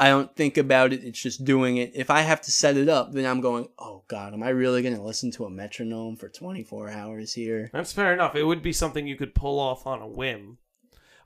[0.04, 1.94] I don't think about it, it's just doing it.
[1.96, 4.82] If I have to set it up, then I'm going, "Oh god, am I really
[4.82, 8.36] going to listen to a metronome for 24 hours here?" That's fair enough.
[8.36, 10.58] It would be something you could pull off on a whim.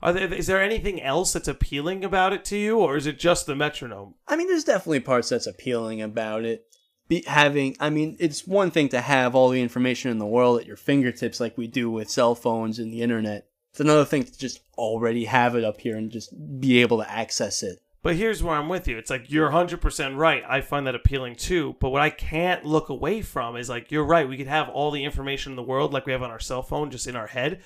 [0.00, 3.18] Are there, is there anything else that's appealing about it to you, or is it
[3.18, 4.14] just the metronome?
[4.28, 6.64] I mean, there's definitely parts that's appealing about it.
[7.08, 10.60] Be, having, I mean, it's one thing to have all the information in the world
[10.60, 13.48] at your fingertips, like we do with cell phones and the internet.
[13.72, 17.10] It's another thing to just already have it up here and just be able to
[17.10, 17.80] access it.
[18.02, 18.96] But here's where I'm with you.
[18.96, 20.44] It's like you're 100% right.
[20.48, 21.76] I find that appealing too.
[21.80, 24.28] But what I can't look away from is like, you're right.
[24.28, 26.62] We could have all the information in the world like we have on our cell
[26.62, 27.60] phone just in our head.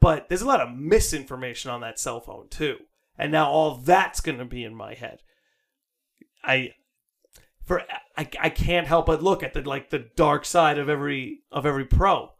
[0.00, 2.78] But there's a lot of misinformation on that cell phone too.
[3.18, 5.20] And now all that's going to be in my head.
[6.42, 6.70] I
[7.64, 7.82] for
[8.16, 11.64] I, I can't help but look at the like the dark side of every of
[11.64, 12.30] every pro.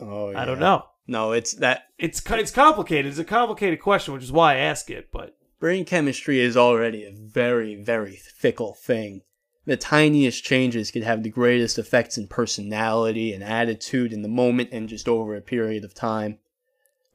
[0.00, 0.84] Oh, I don't know.
[1.06, 3.06] No, it's that It's it's complicated.
[3.06, 5.10] It's a complicated question, which is why I ask it.
[5.12, 9.22] But brain chemistry is already a very, very fickle thing.
[9.64, 14.70] The tiniest changes could have the greatest effects in personality and attitude in the moment
[14.72, 16.40] and just over a period of time.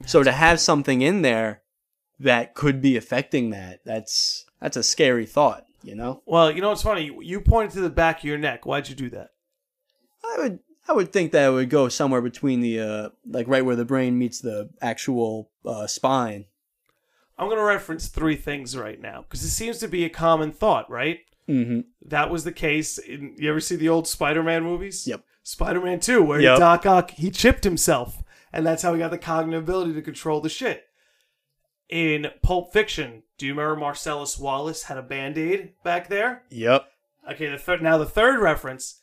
[0.05, 1.61] So to have something in there
[2.21, 6.23] that could be affecting that, that's that's a scary thought, you know?
[6.25, 7.03] well, you know what's funny?
[7.03, 8.65] You, you pointed to the back of your neck.
[8.65, 9.31] Why'd you do that?
[10.23, 13.65] I would I would think that it would go somewhere between the uh like right
[13.65, 16.45] where the brain meets the actual uh spine.
[17.37, 20.51] I'm going to reference three things right now because it seems to be a common
[20.51, 21.19] thought, right?
[21.47, 21.85] Mhm.
[22.05, 22.97] That was the case.
[22.97, 25.07] In, you ever see the old Spider-Man movies?
[25.07, 25.23] Yep.
[25.43, 26.57] Spider-Man 2, where Yep.
[26.59, 28.21] Doc Ock he chipped himself,
[28.51, 30.85] and that's how he got the cognitive ability to control the shit.
[31.89, 36.43] In Pulp Fiction, do you remember Marcellus Wallace had a band-aid back there?
[36.49, 36.85] Yep.
[37.31, 38.99] Okay, the third now the third reference,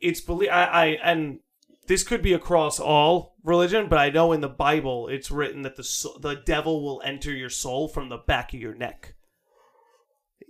[0.00, 1.40] it's believe I, I and
[1.86, 5.76] this could be across all religion, but I know in the Bible it's written that
[5.76, 9.14] the so- the devil will enter your soul from the back of your neck.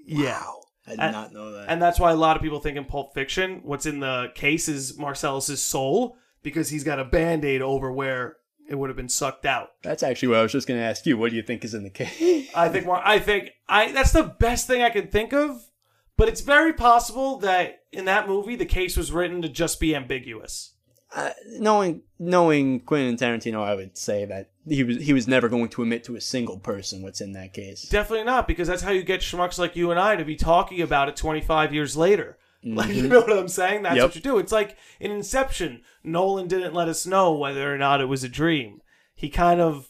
[0.07, 0.41] Yeah.
[0.41, 0.61] Wow.
[0.87, 1.69] I did And- not know that.
[1.71, 4.69] And that's why a lot of people think in Pulp Fiction, what's in the case
[4.69, 8.37] is Marcellus's soul because he's got a band-aid over where
[8.69, 9.71] it would have been sucked out.
[9.83, 11.17] That's actually what I was just going to ask you.
[11.17, 12.51] What do you think is in the case?
[12.55, 13.01] I think more.
[13.03, 13.93] I think I.
[13.93, 15.71] That's the best thing I can think of.
[16.17, 19.97] But it's very possible that in that movie the case was written to just be
[19.97, 20.74] ambiguous.
[21.15, 25.69] Uh, knowing knowing Quentin Tarantino, I would say that he was he was never going
[25.69, 27.83] to admit to a single person what's in that case.
[27.83, 30.81] Definitely not, because that's how you get schmucks like you and I to be talking
[30.81, 32.39] about it 25 years later.
[32.67, 32.97] Like, Mm-hmm.
[32.97, 33.83] you know what I'm saying?
[33.83, 34.05] That's Yep.
[34.07, 34.39] what you do.
[34.39, 38.29] It's like in Inception, Nolan didn't let us know whether or not it was a
[38.29, 38.81] dream.
[39.15, 39.89] He kind of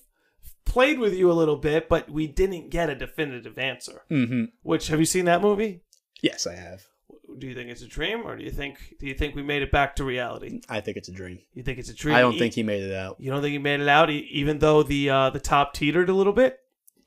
[0.67, 4.03] played with you a little bit, but we didn't get a definitive answer.
[4.11, 4.47] Mm-hmm.
[4.65, 5.83] Which have you seen that movie?
[6.21, 6.89] Yes, I have.
[7.39, 9.63] Do you think it's a dream, or do you think do you think we made
[9.63, 10.61] it back to reality?
[10.69, 11.39] I think it's a dream.
[11.55, 12.15] You think it's a dream?
[12.15, 14.59] I don't think he made it out, you don't think he made it out, even
[14.61, 16.59] though the uh, the top teetered a little bit.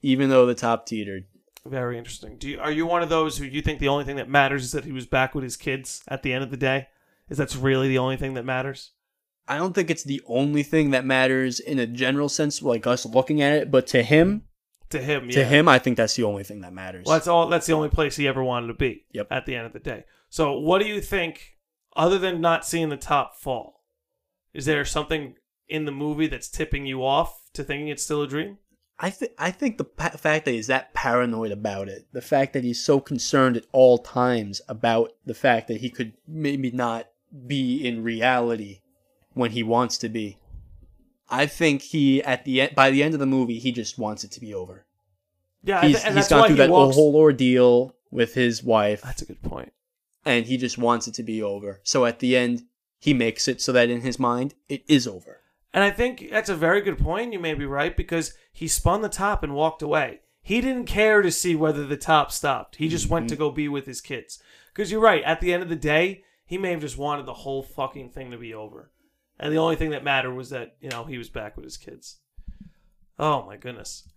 [0.02, 1.26] even though the top teetered.
[1.66, 2.38] Very interesting.
[2.38, 4.64] Do you, are you one of those who you think the only thing that matters
[4.64, 6.88] is that he was back with his kids at the end of the day?
[7.30, 8.92] Is that's really the only thing that matters?
[9.50, 13.06] I don't think it's the only thing that matters in a general sense, like us
[13.06, 13.70] looking at it.
[13.72, 14.44] But to him,
[14.92, 17.04] To him, to him, I think that's the only thing that matters.
[17.06, 17.50] Well, that's all.
[17.50, 19.06] That's the only place he ever wanted to be.
[19.12, 19.28] Yep.
[19.30, 20.06] At the end of the day.
[20.30, 21.54] So, what do you think?
[21.96, 23.82] Other than not seeing the top fall,
[24.54, 25.36] is there something
[25.68, 28.60] in the movie that's tipping you off to thinking it's still a dream?
[29.00, 32.54] I think I think the pa- fact that he's that paranoid about it, the fact
[32.54, 37.08] that he's so concerned at all times about the fact that he could maybe not
[37.48, 38.82] be in reality
[39.34, 40.38] when he wants to be.
[41.30, 44.24] I think he at the end by the end of the movie he just wants
[44.24, 44.86] it to be over.
[45.64, 46.96] Yeah, I He's, thi- and he's that's gone why through he that walks.
[46.96, 49.74] whole ordeal with his wife That's a good point.
[50.28, 51.80] And he just wants it to be over.
[51.84, 52.64] So at the end
[53.00, 55.42] he makes it so that in his mind it is over.
[55.74, 57.34] And I think that's a very good point.
[57.34, 60.22] You may be right because he spun the top and walked away.
[60.42, 62.78] He didn't care to see whether the top stopped.
[62.78, 63.44] He just went to mm-hmm.
[63.44, 64.42] go be with his kids.
[64.74, 65.24] Because you're right.
[65.24, 68.32] At the end of the day, he may have just wanted the whole fucking thing
[68.32, 68.92] to be over.
[69.40, 71.78] And the only thing that mattered was that, you know, he was back with his
[71.78, 72.20] kids.
[73.20, 74.08] Oh my goodness.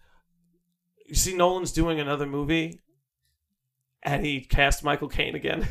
[1.07, 2.81] You see, Nolan's doing another movie
[4.03, 5.67] and he cast Michael Caine again.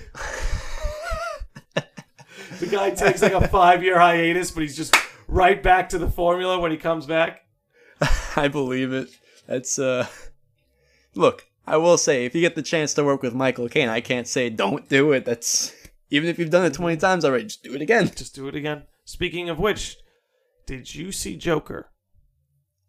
[2.59, 4.95] the guy takes like a five year hiatus, but he's just
[5.27, 7.41] right back to the formula when he comes back.
[8.35, 9.09] I believe it.
[9.47, 10.07] That's uh
[11.15, 14.01] Look, I will say if you get the chance to work with Michael Caine, I
[14.01, 15.25] can't say don't do it.
[15.25, 15.73] That's
[16.09, 18.09] even if you've done it 20 times already, just do it again.
[18.15, 18.83] Just do it again.
[19.05, 19.97] Speaking of which,
[20.65, 21.91] did you see Joker?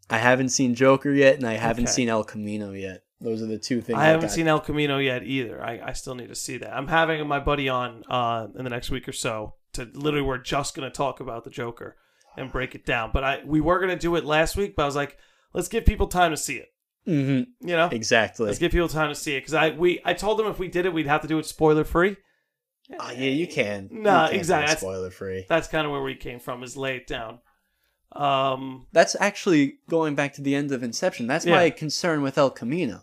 [0.09, 1.93] I haven't seen Joker yet and I haven't Okay.
[1.93, 3.03] seen El Camino yet.
[3.21, 4.31] Those are the two things I haven't got.
[4.33, 5.63] seen El Camino yet either.
[5.63, 6.75] I, I still need to see that.
[6.75, 10.27] I'm having my buddy on uh, in the next week or so to to literally
[10.27, 11.97] we're just gonna talk about the Joker
[12.37, 13.11] and break it down.
[13.13, 15.19] But I we were gonna do it last week, but I was like,
[15.53, 16.69] let's give people time to see it.
[17.07, 17.69] Mm-hmm.
[17.69, 18.47] You know, Exactly.
[18.47, 20.69] let's give people time to see it because I we I told them if we
[20.69, 22.17] did it, we'd have to do it spoiler free.
[22.99, 23.89] Oh, yeah, you can.
[23.93, 24.77] Nah, do it exactly.
[24.77, 25.47] Spoiler free.
[25.49, 26.63] That's kind of where we came from.
[26.65, 27.39] Is lay it down.
[28.13, 31.27] Um, That's actually going back to the end of Inception.
[31.29, 31.55] That's Yeah.
[31.55, 33.03] my concern with El Camino.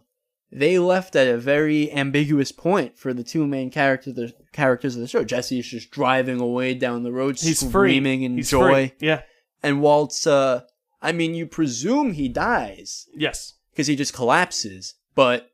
[0.51, 5.01] They left at a very ambiguous point for the two main characters the characters of
[5.01, 5.23] the show.
[5.25, 8.25] Jesse is just driving away down the road, he's screaming free.
[8.25, 9.07] in he's joy, Free.
[9.07, 9.21] Yeah.
[9.61, 10.25] and Walt's.
[10.25, 10.61] Uh,
[11.01, 13.53] I mean, you presume he dies Yes.
[13.71, 15.51] because he just collapses, but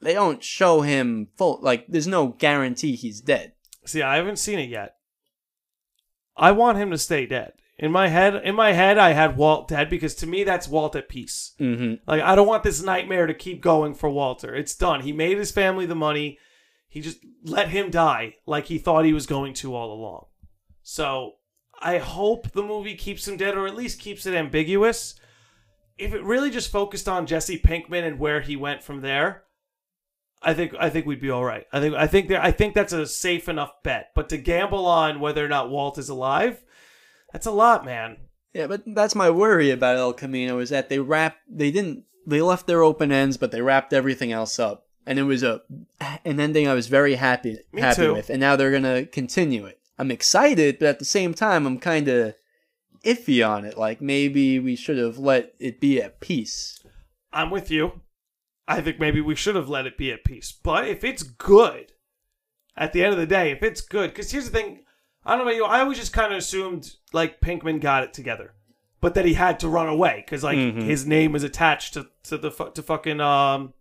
[0.00, 1.60] they don't show him full.
[1.62, 3.52] Like, there's no guarantee he's dead.
[3.84, 4.96] See, I haven't seen it yet.
[6.36, 7.52] I want him to stay dead.
[7.78, 10.96] In my head, in my head, I had Walt dead because to me that's Walt
[10.96, 11.52] at peace.
[11.60, 12.10] Mm-hmm.
[12.10, 14.54] Like I don't want this nightmare to keep going for Walter.
[14.54, 15.02] It's done.
[15.02, 16.38] He made his family the money.
[16.88, 20.26] He just let him die like he thought he was going to all along.
[20.82, 21.34] So
[21.80, 25.20] I hope the movie keeps him dead or at least keeps it ambiguous.
[25.98, 29.44] If it really just focused on Jesse Pinkman and where he went from there,
[30.42, 31.66] I think I think we'd be all right.
[31.72, 34.12] I think I think that I think that's a safe enough bet.
[34.14, 36.62] But to gamble on whether or not Walt is alive,
[37.32, 38.16] that's a lot, man.
[38.52, 42.40] Yeah, but that's my worry about El Camino is that they wrap they didn't they
[42.40, 45.60] left their open ends, but they wrapped everything else up, and it was a
[46.24, 48.14] an ending I was very happy Me happy too.
[48.14, 49.78] with, and now they're gonna continue it.
[49.98, 52.34] I'm excited, but at the same time, I'm kind of
[53.04, 53.76] iffy on it.
[53.78, 56.82] Like maybe we should have let it be at peace.
[57.32, 58.00] I'm with you.
[58.68, 60.50] I think maybe we should have let it be at peace.
[60.50, 61.92] But if it's good,
[62.76, 64.84] at the end of the day, if it's good, because here's the thing,
[65.26, 68.12] I don't know about you, I always just kind of assumed like Pinkman got it
[68.14, 68.54] together,
[69.00, 70.82] but that he had to run away because like Mhm.
[70.82, 73.74] his name was attached to to the fu- to fucking um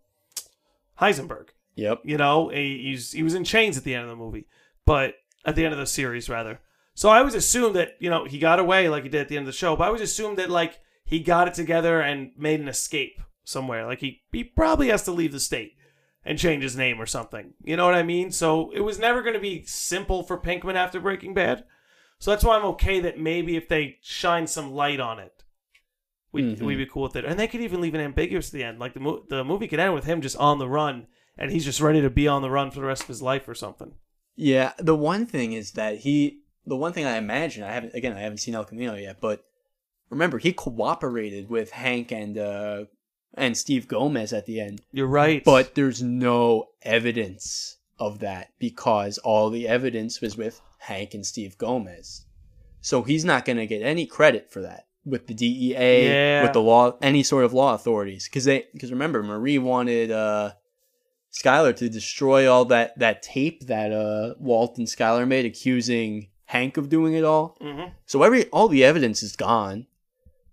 [1.00, 1.50] Heisenberg.
[1.76, 2.02] Yep.
[2.06, 4.48] You know, he, he's he was in chains at the end of the movie,
[4.86, 5.16] but
[5.46, 6.60] at the end of the series rather.
[6.94, 9.38] So I always assumed that you know he got away like he did at the
[9.38, 12.32] end of the show, but I always assumed that like he got it together and
[12.38, 13.86] made an escape somewhere.
[13.86, 15.74] Like he he probably has to leave the state
[16.26, 17.54] and change his name or something.
[17.64, 18.32] You know what I mean?
[18.32, 21.64] So it was never going to be simple for Pinkman after Breaking Bad.
[22.20, 25.44] So that's why I'm okay that maybe if they shine some light on it,
[26.32, 26.62] we'd, Mhm.
[26.64, 27.26] we'd be cool with it.
[27.26, 28.80] And they could even leave it ambiguous at the end.
[28.80, 31.08] Like the mo- the movie could end with him just on the run,
[31.38, 33.48] and he's just ready to be on the run for the rest of his life
[33.48, 33.94] or something.
[34.36, 38.14] Yeah, the one thing is that he, the one thing I imagine, I haven't, again,
[38.14, 39.46] I haven't seen El Camino yet, but
[40.10, 42.86] remember, he cooperated with Hank and, uh,
[43.38, 45.44] and Steve Gomez at the end, You're right.
[45.44, 51.58] but there's no evidence of that because all the evidence was with Hank and Steve
[51.58, 52.26] Gomez.
[52.82, 56.44] So he's not going to get any credit for that with the DEA, Yeah.
[56.44, 58.26] with the law, any sort of law authorities.
[58.28, 60.52] Because they, because remember, Marie wanted, uh,
[61.34, 66.78] Skyler to destroy all that that tape that uh Walt and Skyler made accusing Hank
[66.78, 67.58] of doing it all.
[67.62, 67.92] Mhm.
[68.06, 69.86] So every all the evidence is gone.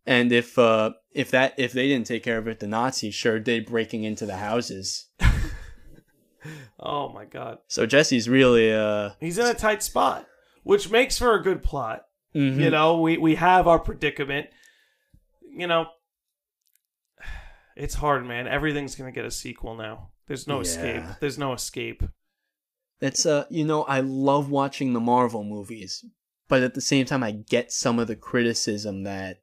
[0.07, 3.39] And if uh if that if they didn't take care of it, the Nazis sure
[3.39, 5.09] did breaking into the houses.
[6.81, 10.27] oh my god, So Jesse's really uh he's in a tight spot,
[10.65, 12.07] which makes for a good plot.
[12.35, 12.59] mhm.
[12.61, 14.49] You know, we we have our predicament.
[15.55, 15.87] You know,
[17.77, 18.47] it's hard, man.
[18.47, 20.11] Everything's gonna get a sequel now.
[20.27, 21.03] There's no escape.
[21.21, 22.03] There's no escape.
[23.01, 26.05] That's uh you know, I love watching the Marvel movies,
[26.49, 29.43] but at the same time I get some of the criticism that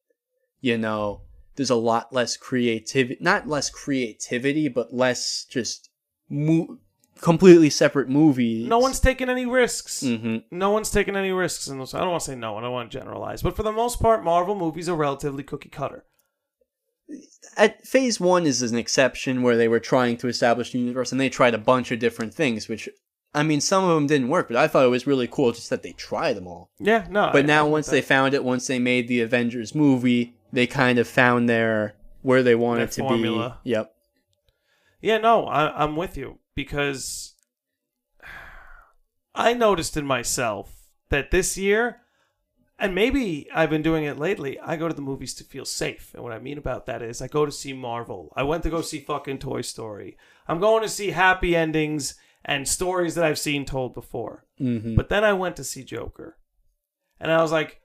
[0.62, 1.22] you know,
[1.60, 5.90] there's a lot less creativity, not less creativity, but less just
[6.30, 6.78] mo-
[7.20, 8.66] completely separate movies.
[8.66, 10.02] No one's taking any risks.
[10.04, 10.44] Mhm.
[10.52, 11.94] No one's taking any risks in those.
[11.94, 12.64] I don't want to say no one.
[12.64, 15.68] I don't want to generalize, but for the most part, Marvel movies are relatively cookie
[15.70, 16.06] cutter.
[17.58, 21.20] At phase 1 is an exception where they were trying to establish the universe and
[21.20, 22.88] they tried a bunch of different things which
[23.34, 25.70] I mean some of them didn't work, but I thought it was really cool just
[25.72, 26.70] that they tried them all.
[26.80, 27.30] Yeah, no.
[27.34, 27.92] But I- now I once that.
[27.92, 32.44] they found it, once they made the Avengers movie, they kind of found their where
[32.44, 33.60] they wanted to formula.
[33.64, 33.72] be.
[33.72, 33.94] Yep.
[35.02, 37.36] Yeah, no, I, I'm with you because
[39.34, 42.02] I noticed in myself that this year,
[42.78, 46.14] and maybe I've been doing it lately, I go to the movies to feel safe.
[46.14, 48.34] And what I mean about that is I go to see Marvel.
[48.36, 50.18] I went to go see fucking Toy Story.
[50.48, 54.46] I'm going to see happy endings and stories that I've seen told before.
[54.60, 54.96] Mm-hmm.
[54.96, 56.38] But then I went to see Joker.
[57.20, 57.82] And I was like,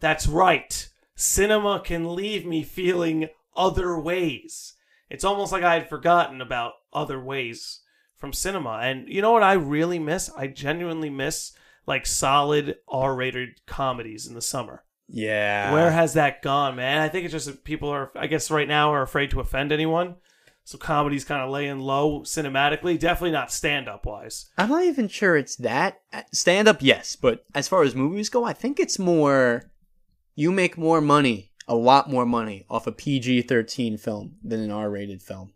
[0.00, 0.88] that's right.
[1.18, 4.74] Cinema can leave me feeling other ways.
[5.10, 7.80] It's almost like I had forgotten about other ways
[8.16, 8.78] from cinema.
[8.82, 10.30] And you know what I really miss?
[10.36, 11.52] I genuinely miss
[11.86, 14.84] like solid R rated comedies in the summer.
[15.08, 15.72] yeah.
[15.72, 17.00] Where has that gone, man?
[17.00, 19.72] I think it's just that people are, I guess right now, are afraid to offend
[19.72, 20.16] anyone.
[20.62, 24.50] So comedy's kind of laying low cinematically, definitely not stand up wise.
[24.58, 26.00] I'm not even sure it's that.
[26.12, 29.70] Uh, stand up, yes, but as far as movies go, I think it's more.
[30.38, 34.70] You make more money, a lot more money, off a PG 13 film than an
[34.70, 35.52] R rated film.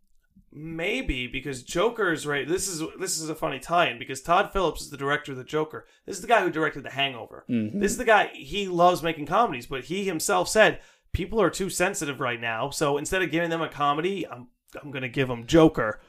[0.55, 2.47] Maybe because Joker's right.
[2.49, 5.45] This is this is a funny tie-in because Todd Phillips is the director of the
[5.45, 5.87] Joker.
[6.05, 7.45] This is the guy who directed The Hangover.
[7.49, 7.80] Mhm.
[7.80, 10.80] This is the guy he loves making comedies, but he himself said
[11.12, 12.68] people are too sensitive right now.
[12.70, 14.49] So instead of giving them a comedy, I'm
[14.83, 16.01] I'm gonna give them Joker,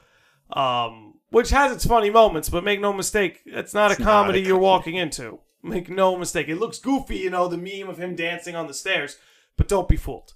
[0.49, 2.49] um, which has its funny moments.
[2.49, 4.65] But make no mistake, it's not It's a not a comedy you're comedy.
[4.65, 5.39] walking into.
[5.63, 6.49] Make no mistake.
[6.49, 9.17] It looks goofy, you know, the meme of him dancing on the stairs,
[9.57, 10.33] but don't be fooled.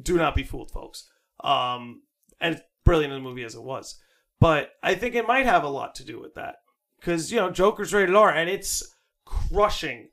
[0.00, 1.08] Do not be fooled, folks.
[1.44, 2.02] Um,
[2.40, 4.00] and it's brilliant in the movie as it was.
[4.40, 6.56] But I think it might have a lot to do with that.
[6.98, 8.94] Because, you know, Joker's rated R and it's
[9.24, 10.08] crushing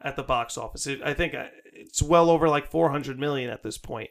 [0.00, 0.86] at the box office.
[0.86, 4.10] It, I think uh, it's well over like 400 million at this point.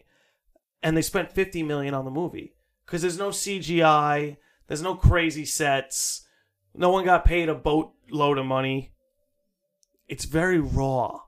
[0.82, 2.54] And they spent 50 million on the movie.
[2.86, 4.38] Because there's no CGI,
[4.68, 6.26] there's no crazy sets,
[6.74, 8.94] no one got paid a boatload of money.
[10.08, 11.22] It's very raw.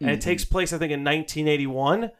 [0.00, 0.22] And it Mhm.
[0.22, 2.10] takes place, I think, in 1981.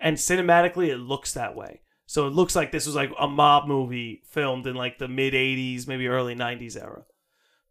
[0.00, 1.80] And cinematically, it looks that way.
[2.06, 5.34] So it looks like this was like a mob movie filmed in like the mid
[5.34, 7.04] 80s, maybe early 90s era.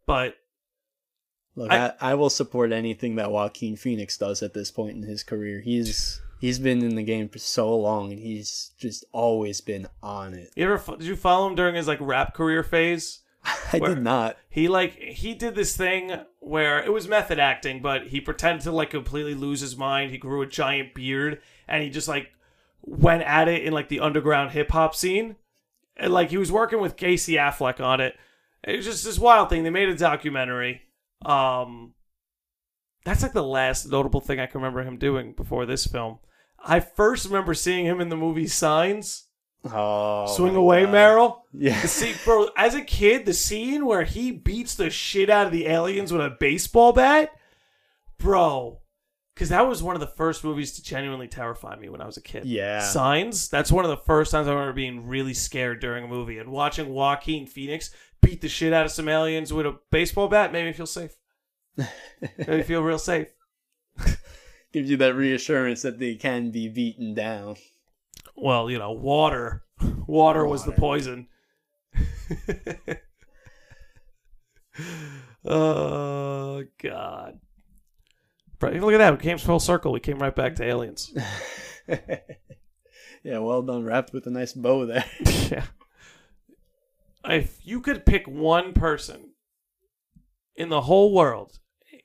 [0.06, 0.36] But
[1.54, 5.02] Look, I- I, I will support anything that Joaquin Phoenix does at this point in
[5.02, 5.60] his career.
[5.60, 10.34] He's he's been in the game for so long, and he's just always been on
[10.34, 10.50] it.
[10.56, 13.20] you ever did you follow him during his like rap career phase?
[13.44, 14.36] I Where- did not.
[14.48, 18.72] He like he did this thing where it was method acting, but he pretended to
[18.72, 20.10] like completely lose his mind.
[20.10, 22.30] He grew a giant beard and he just like
[22.82, 25.36] went at it in like the underground hip hop scene.
[25.96, 28.14] And like he was working with Casey Affleck on it.
[28.64, 29.64] It was just this wild thing.
[29.64, 30.82] They made a documentary.
[31.24, 31.94] Um
[33.04, 36.18] that's like the last notable thing I can remember him doing before this film.
[36.64, 39.26] I first remember seeing him in the movie Signs.
[39.70, 40.92] Oh, Swing away, God.
[40.92, 41.46] Merrill.
[41.52, 41.80] Yeah.
[41.80, 45.52] The scene, bro, as a kid, the scene where he beats the shit out of
[45.52, 47.30] the aliens with a baseball bat,
[48.18, 48.80] bro.
[49.34, 52.16] Because that was one of the first movies to genuinely terrify me when I was
[52.16, 52.44] a kid.
[52.44, 52.80] Yeah.
[52.80, 53.48] Signs.
[53.48, 56.38] That's one of the first times I remember being really scared during a movie.
[56.38, 57.90] And watching Joaquin Phoenix
[58.20, 61.16] beat the shit out of some aliens with a baseball bat made me feel safe.
[61.76, 63.28] made me feel real safe.
[64.72, 67.56] Gives you that reassurance that they can be beaten down.
[68.36, 69.64] Well, you know, water.
[70.06, 71.28] Water was the poison.
[75.44, 77.40] oh God.
[78.60, 79.18] Look at that.
[79.18, 79.92] We came full circle.
[79.92, 81.12] We came right back to aliens.
[81.88, 85.04] yeah, well done, wrapped with a nice bow there.
[85.50, 85.64] yeah.
[87.24, 89.30] If you could pick one person
[90.54, 91.58] in the whole world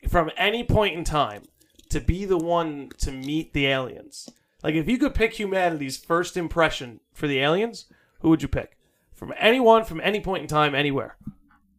[0.08, 1.44] from any point in time
[1.90, 4.30] to be the one to meet the aliens,
[4.64, 7.86] like if you could pick humanity's first impression for the aliens,
[8.22, 8.78] who would you pick?
[9.14, 11.18] From anyone, from any point in time, anywhere.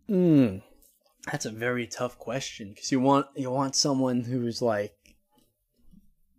[0.08, 0.62] Mm,
[1.30, 4.94] that's a very tough question because you want you want someone who's like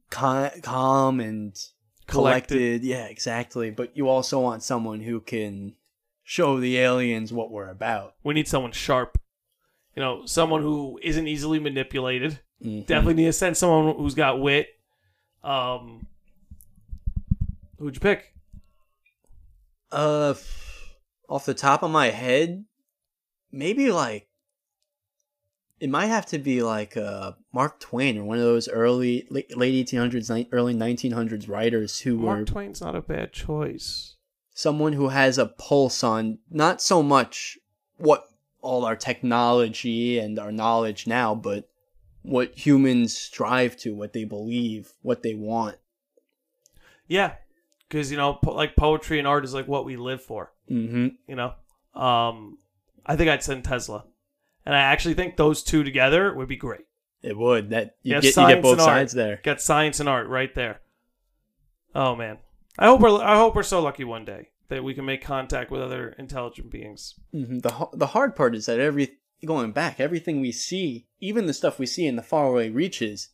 [0.09, 1.55] cal- calm and
[2.07, 2.47] Collected.
[2.55, 2.83] collected.
[2.83, 3.69] Yeah, exactly.
[3.71, 5.75] But you also want someone who can
[6.23, 8.15] show the aliens what we're about.
[8.23, 9.17] We need someone sharp.
[9.95, 12.39] You know, someone who isn't easily manipulated.
[12.63, 12.85] Mhm.
[12.87, 14.67] Definitely need to send someone who's got wit.
[15.43, 16.07] Um,
[17.79, 18.33] who'd you pick?
[19.91, 20.33] Uh,
[21.27, 22.65] off the top of my head,
[23.51, 24.27] maybe like
[25.79, 29.55] it might have to be like uh Mark Twain or one of those early late,
[29.57, 34.15] late 1800s, early 1900s writers who were Mark Twain's not a bad choice.
[34.53, 37.57] someone who has a pulse on not so much
[37.97, 38.25] what
[38.61, 41.69] all our technology and our knowledge now, but
[42.21, 45.77] what humans strive to, what they believe, what they want.
[47.07, 47.35] Yeah,
[47.89, 50.53] because you know, po- like poetry and art is like what we live for.
[50.67, 51.53] hmm You know,
[51.99, 52.57] um,
[53.05, 54.05] I think I'd send Tesla,
[54.65, 56.85] and I actually think those two together would be great.
[57.21, 58.85] It would that you Yeah, get you get both art.
[58.85, 59.41] sides there.
[59.43, 60.79] Got science and art right there.
[61.95, 62.37] Oh man,
[62.77, 65.71] I hope we're I hope we're so lucky one day that we can make contact
[65.71, 67.15] with other intelligent beings.
[67.31, 71.53] hmm The the hard part is that every going back, everything we see, even the
[71.53, 73.29] stuff we see in the faraway reaches,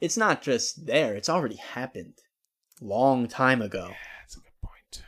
[0.00, 1.14] it's not just there.
[1.14, 2.14] It's already happened,
[2.80, 3.88] long time ago.
[3.90, 5.02] Yeah, That's a good point too.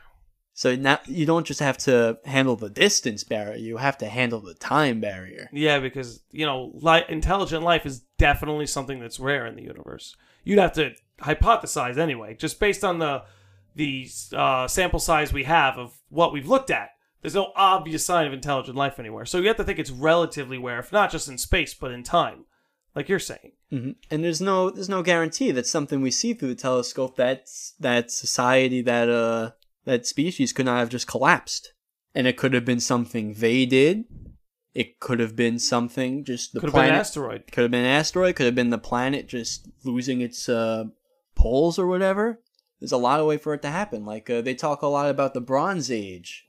[0.55, 4.41] So now you don't just have to handle the distance barrier; you have to handle
[4.41, 5.49] the time barrier.
[5.53, 10.17] Yeah, because you know, li- intelligent life is definitely something that's rare in the universe.
[10.45, 13.23] You'd have to hypothesize anyway, just based on the
[13.75, 16.91] the uh, sample size we have of what we've looked at.
[17.23, 20.59] There's no obvious sign of intelligent life anywhere, so you have to think it's relatively
[20.59, 22.47] rare, if not just in space, but in time,
[22.95, 23.53] like you're saying.
[23.71, 27.75] hmm And there's no there's no guarantee that something we see through the telescope that's
[27.81, 29.53] that society that uh
[29.85, 31.73] that species could not have just collapsed.
[32.15, 34.05] And it could have been something they did.
[34.75, 37.51] It could have been something just the Could have been an asteroid.
[37.51, 38.37] Could have been an asteroid.
[38.37, 40.85] Could have been the planet just losing its uh,
[41.35, 42.41] poles or whatever.
[42.79, 44.05] There's a lot of way for it to happen.
[44.05, 46.47] Like uh, they talk a lot about the Bronze Age,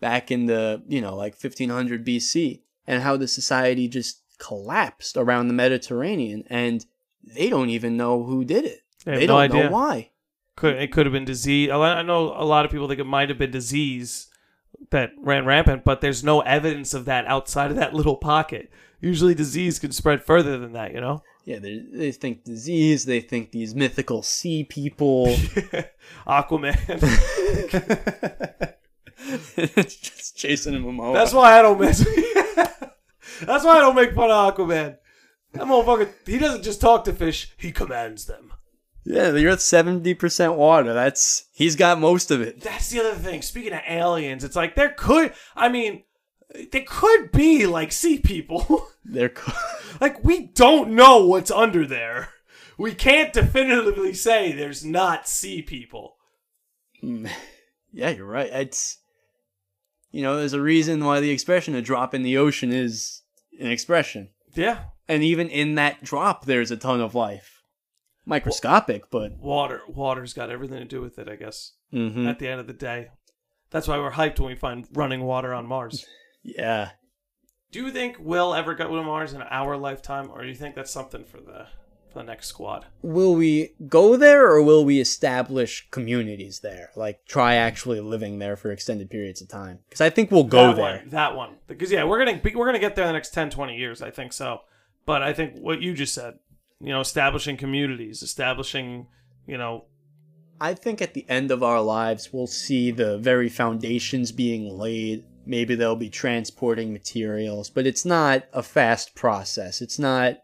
[0.00, 5.48] back in the you know like 1500 BC, and how the society just collapsed around
[5.48, 6.84] the Mediterranean, and
[7.22, 8.82] they don't even know who did it.
[9.04, 9.64] They They, no don't idea.
[9.64, 10.10] know why.
[10.56, 11.70] Could it could have been disease?
[11.70, 14.28] I know a lot of people think it might have been disease
[14.90, 18.70] that ran rampant, but there's no evidence of that outside of that little pocket.
[19.00, 20.92] Usually, disease can spread further than that.
[20.92, 21.22] You know.
[21.44, 23.04] Yeah, they, they think disease.
[23.04, 25.26] They think these mythical sea people.
[26.26, 26.76] Aquaman.
[29.56, 31.14] it's just Jason Momoa.
[31.14, 32.04] That's why I don't mess.
[33.40, 34.96] That's why I don't make fun of Aquaman.
[35.52, 38.52] That motherfucker, he doesn't just talk to fish; he commands them.
[39.04, 40.92] Yeah, you're at seventy percent water.
[40.92, 42.60] That's he's got most of it.
[42.60, 43.42] That's the other thing.
[43.42, 46.04] Speaking of aliens, it's like there could, I mean,
[46.72, 48.86] there could be like sea people.
[49.04, 49.52] They're co-
[50.00, 52.30] like we don't know what's under there.
[52.76, 56.16] We can't definitively say there's not sea people.
[57.00, 57.26] Hmm.
[57.92, 58.50] yeah, you're right.
[58.52, 58.98] It's
[60.10, 63.22] you know, there's a reason why the expression "a drop in the ocean" is
[63.60, 67.62] an expression, Yeah, and even in that drop, there's a ton of life.
[68.26, 69.80] Microscopic, but water.
[69.88, 71.72] Water's got everything to do with it, I guess.
[71.92, 72.28] Mhm.
[72.28, 73.08] At the end of the day,
[73.70, 76.04] that's why we're hyped when we find running water on Mars.
[76.42, 76.90] yeah,
[77.70, 80.74] Do you think we'll ever go to Mars in our lifetime, or do you think
[80.74, 81.68] that's something for the
[82.08, 82.86] for the next squad?
[83.02, 86.90] will we go there or will we establish communities there?
[86.96, 89.80] Like try actually living there for extended periods of time?
[89.88, 90.98] Because I think we'll go that there.
[90.98, 93.50] One, that one, because yeah, we're gonna we're gonna get there in the next 10,
[93.50, 94.02] 20 years.
[94.02, 94.60] I think so.
[95.06, 96.38] But I think what you just said,
[96.80, 99.06] you know, establishing communities, establishing,
[99.46, 99.86] you know,
[100.60, 105.24] I think at the end of our lives, we'll see the very foundations being laid.
[105.46, 109.80] Maybe they'll be transporting materials, but it's not a fast process.
[109.80, 110.38] It's not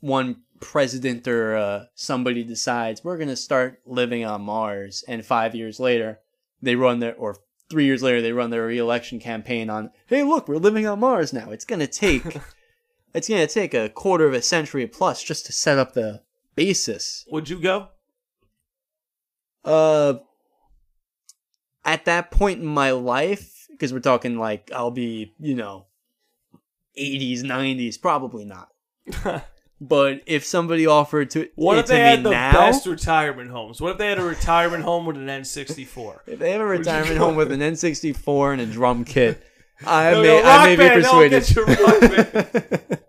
[0.00, 5.54] one president or uh, somebody decides we're going to start living on Mars, and five
[5.54, 6.20] years later,
[6.62, 7.36] they run their, or
[7.68, 11.32] three years later, they run their re-election campaign on, hey, look, we're living on Mars
[11.32, 11.50] now.
[11.50, 12.24] It's going to take,
[13.14, 16.22] it's going to take a quarter of a century plus just to set up the
[16.54, 17.26] basis.
[17.30, 17.88] would you go?
[19.64, 20.14] Uh,
[21.84, 25.86] at that point in my life, because we're talking like I'll be, you know,
[26.98, 28.68] 80s, 90s, probably not.
[29.88, 33.50] but if somebody offered to, What eh, if to they had the now, best retirement
[33.50, 33.80] homes?
[33.80, 36.20] What if they had a retirement home with an N64?
[36.26, 39.42] if they have a retirement home with an N64 and a drum kit,
[39.86, 41.44] I No, may, no, I may be band, persuaded.
[41.44, 42.98] get you rock band.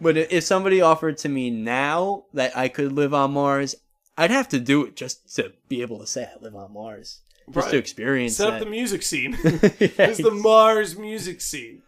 [0.00, 3.76] But if somebody offered to me now that I could live on Mars,
[4.18, 7.20] I'd have to do it just to be able to say I live on Mars,
[7.52, 9.38] just to experience Set up the music scene.
[9.44, 9.60] Yeah,
[10.08, 11.82] It's the Mars music scene.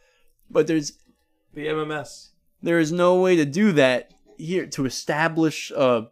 [0.48, 0.92] but there's
[1.54, 2.28] The MMS.
[2.64, 6.08] There is no way to do that here to establish a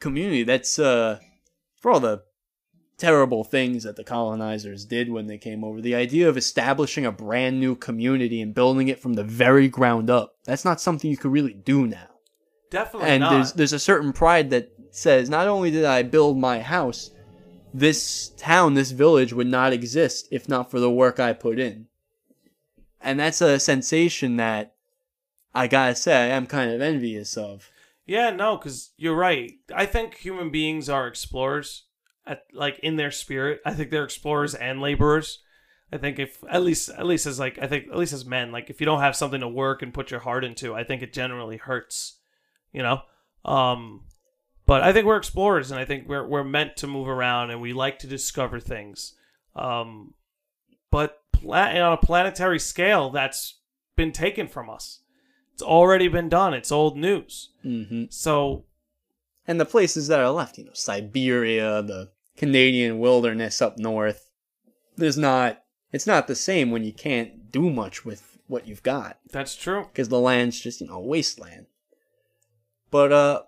[0.00, 1.18] community that's uh
[1.76, 2.22] for all the
[2.98, 5.80] terrible things that the colonizers did when they came over.
[5.80, 10.10] The idea of establishing a brand new community and building it from the very ground
[10.10, 12.08] up that's not something you could really do now.
[12.70, 13.30] Definitely and not.
[13.30, 17.10] there's there's a certain pride that says not only did I build my house
[17.72, 21.86] this town this village would not exist if not for the work I put in.
[23.00, 24.74] And that's a sensation that
[25.54, 27.70] I gotta say I am kind of envious of
[28.06, 29.52] Yeah, no, because you're right.
[29.74, 31.84] I think human beings are explorers,
[32.26, 33.60] at like in their spirit.
[33.64, 35.42] I think they're explorers and laborers.
[35.92, 38.52] I think if at least at least as like I think at least as men,
[38.52, 41.02] like if you don't have something to work and put your heart into, I think
[41.02, 42.18] it generally hurts.
[42.72, 43.00] You know,
[43.44, 44.02] um,
[44.66, 47.62] but I think we're explorers, and I think we're we're meant to move around, and
[47.62, 49.14] we like to discover things.
[49.56, 50.12] Um,
[50.90, 53.60] but pla- on a planetary scale, that's
[53.96, 55.00] been taken from us.
[55.58, 56.54] It's already been done.
[56.54, 57.48] It's old news.
[57.62, 58.64] hmm So
[59.44, 64.30] and the places that are left you know Siberia the Canadian wilderness up north
[64.96, 69.18] there's not it's not the same when you can't do much with what you've got
[69.32, 69.86] that's true.
[69.90, 71.66] because the land's just you know a wasteland.
[72.92, 73.42] But uh,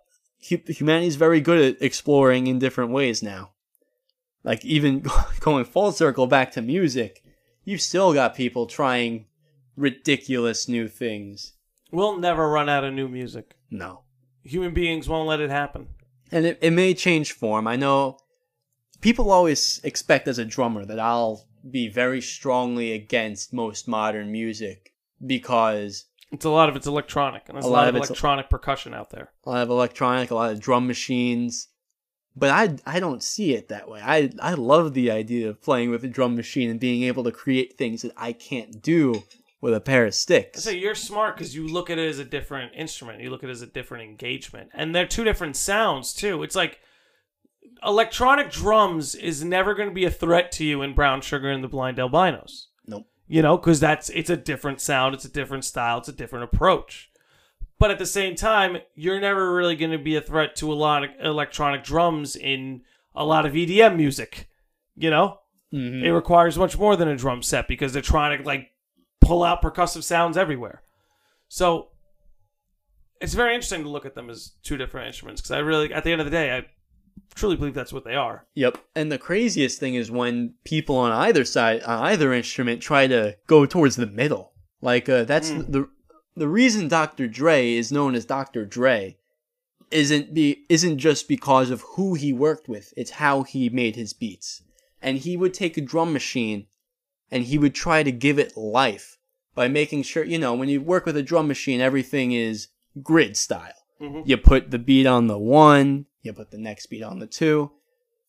[0.49, 3.53] hu- humanity's very good at exploring in different ways now.
[4.43, 5.07] Like even
[5.39, 7.23] going full circle back to music,
[7.65, 9.27] you've still got people trying
[9.77, 11.53] ridiculous new things.
[11.93, 13.57] We'll never run out of new music.
[13.71, 14.03] No,
[14.45, 15.89] Human beings won't let it happen.
[16.33, 17.67] and it, it may change form.
[17.67, 18.19] I know
[19.01, 24.93] people always expect as a drummer that I'll be very strongly against most modern music
[25.27, 28.95] because It's a lot of it's electronic, and there's a, lot, lot of electronic percussion
[28.95, 29.31] out there.
[29.45, 31.69] a lot of electronic, a lot of drum machines.
[32.37, 34.01] but I I don't see it that way.
[34.03, 37.33] I I love the idea of playing with a drum machine and being able to
[37.33, 39.23] create things that I can't do
[39.61, 40.62] with a pair of sticks.
[40.62, 43.20] So you're smart because you look at it as a different instrument.
[43.20, 46.43] You look at it as a different engagement, and they're two different sounds too.
[46.43, 46.78] It's like
[47.85, 51.62] electronic drums is never going to be a threat to you in Brown Sugar and
[51.65, 52.69] the Blind Albinos.
[52.87, 53.07] Nope.
[53.27, 56.45] You know, because that's it's a different sound, it's a different style, it's a different
[56.45, 57.11] approach.
[57.78, 60.74] But at the same time, you're never really going to be a threat to a
[60.74, 62.82] lot of electronic drums in
[63.15, 64.49] a lot of EDM music.
[64.97, 65.41] You know,
[65.73, 66.03] Mhm.
[66.03, 68.70] it requires much more than a drum set because they're trying to like
[69.31, 70.82] pull out percussive sounds everywhere.
[71.47, 71.90] So
[73.20, 76.02] it's very interesting to look at them as two different instruments because I really, at
[76.02, 76.66] the end of the day, I
[77.36, 78.44] truly believe that's what they are.
[78.55, 78.78] Yep.
[78.97, 83.36] And the craziest thing is when people on either side, on either instrument, try to
[83.47, 84.52] go towards the middle.
[84.81, 85.89] Like uh, that's the
[86.35, 87.28] the reason Dr.
[87.28, 88.65] Dre is known as Dr.
[88.65, 89.16] Dre
[89.93, 92.93] isn't be isn't just because of who he worked with.
[92.97, 94.62] It's how he made his beats.
[95.01, 96.66] And he would take a drum machine
[97.31, 99.19] and he would try to give it life
[99.61, 102.69] by making sure, you know, when you work with a drum machine, everything is
[103.03, 103.74] grid style.
[104.01, 104.23] Mhm.
[104.27, 107.70] You put the beat on the one, you put the next beat on the two.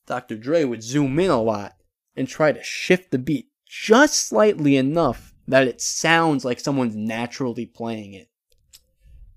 [0.07, 0.35] Dr.
[0.35, 1.77] Dre would zoom in a lot
[2.17, 7.65] and try to shift the beat just slightly enough that it sounds like someone's naturally
[7.65, 8.27] playing it.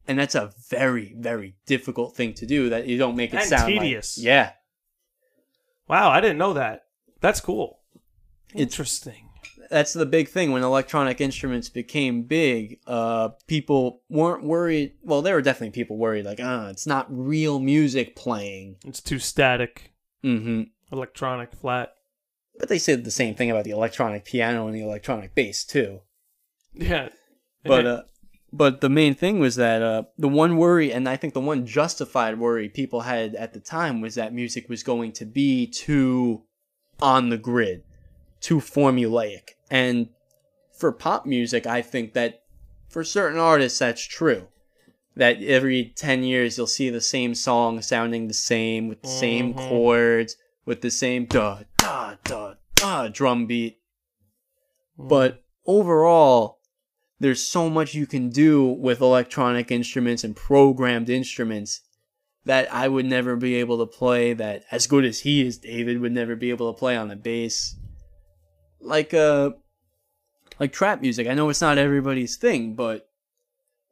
[0.08, 3.48] And that's a very, very difficult thing to do that you don't make it And
[3.48, 4.18] sound like- tedious.
[4.18, 4.54] yeah.
[5.88, 6.86] Wow, I didn't know that.
[7.20, 7.78] That's cool.
[8.52, 9.28] Interesting.
[9.74, 10.52] That's the big thing.
[10.52, 14.92] When electronic instruments became big uh people weren't worried.
[15.02, 18.76] Well there were definitely people worried like ah it's not real music playing.
[18.86, 19.92] It's too static,
[20.24, 20.62] mm-hmm.
[20.92, 21.92] Electronic, flat.
[22.56, 26.02] but they said the same thing about the electronic piano and the electronic bass too.
[26.72, 27.08] Yeah.
[27.64, 28.02] but uh
[28.52, 31.66] but the main thing was that uh the one worry and i think the one
[31.66, 36.42] justified worry people had at the time was that music was going to be too
[37.00, 37.82] on the grid
[38.40, 40.08] too formulaic and
[40.78, 42.42] for pop music i think that
[42.88, 44.46] for certain artists that's true.
[45.16, 49.52] That every 10 years you'll see the same song sounding the same with the same
[49.54, 49.68] Mhm.
[49.68, 53.80] chords with the same da da da da drum beat.
[54.96, 56.60] But overall
[57.18, 61.80] there's so much you can do with electronic instruments and programmed instruments
[62.44, 66.00] that I would never be able to play that as good as he is David
[66.00, 67.74] would never be able to play on the bass
[68.84, 69.50] like uh
[70.60, 73.08] like trap music I know it's not everybody's thing but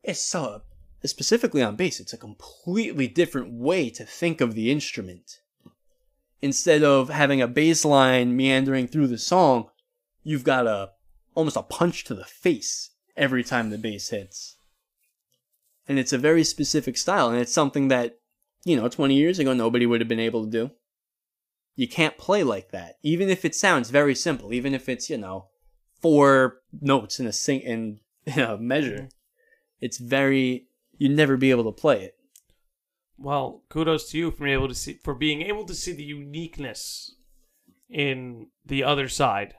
[0.03, 0.63] it's so
[1.05, 5.41] specifically on bass it's a completely different way to think of the instrument
[6.41, 9.71] instead of having a bass line meandering through the song
[10.23, 10.91] you've got a
[11.35, 14.57] almost a punch to the face every time the bass hits.
[15.89, 18.19] And it's a very specific style, and it's something that,
[18.65, 20.71] you know, 20 years ago nobody would have been able to do.
[21.75, 25.17] You can't play like that, even if it sounds very simple, even if it's, you
[25.17, 25.49] know,
[26.01, 29.09] four notes in a sing in, in a measure.
[29.81, 30.69] It's very
[30.99, 32.17] you'd never be able to play it.
[33.19, 36.03] Well, kudos to you for being able to see for being able to see the
[36.03, 37.15] uniqueness
[37.89, 39.55] in the other side.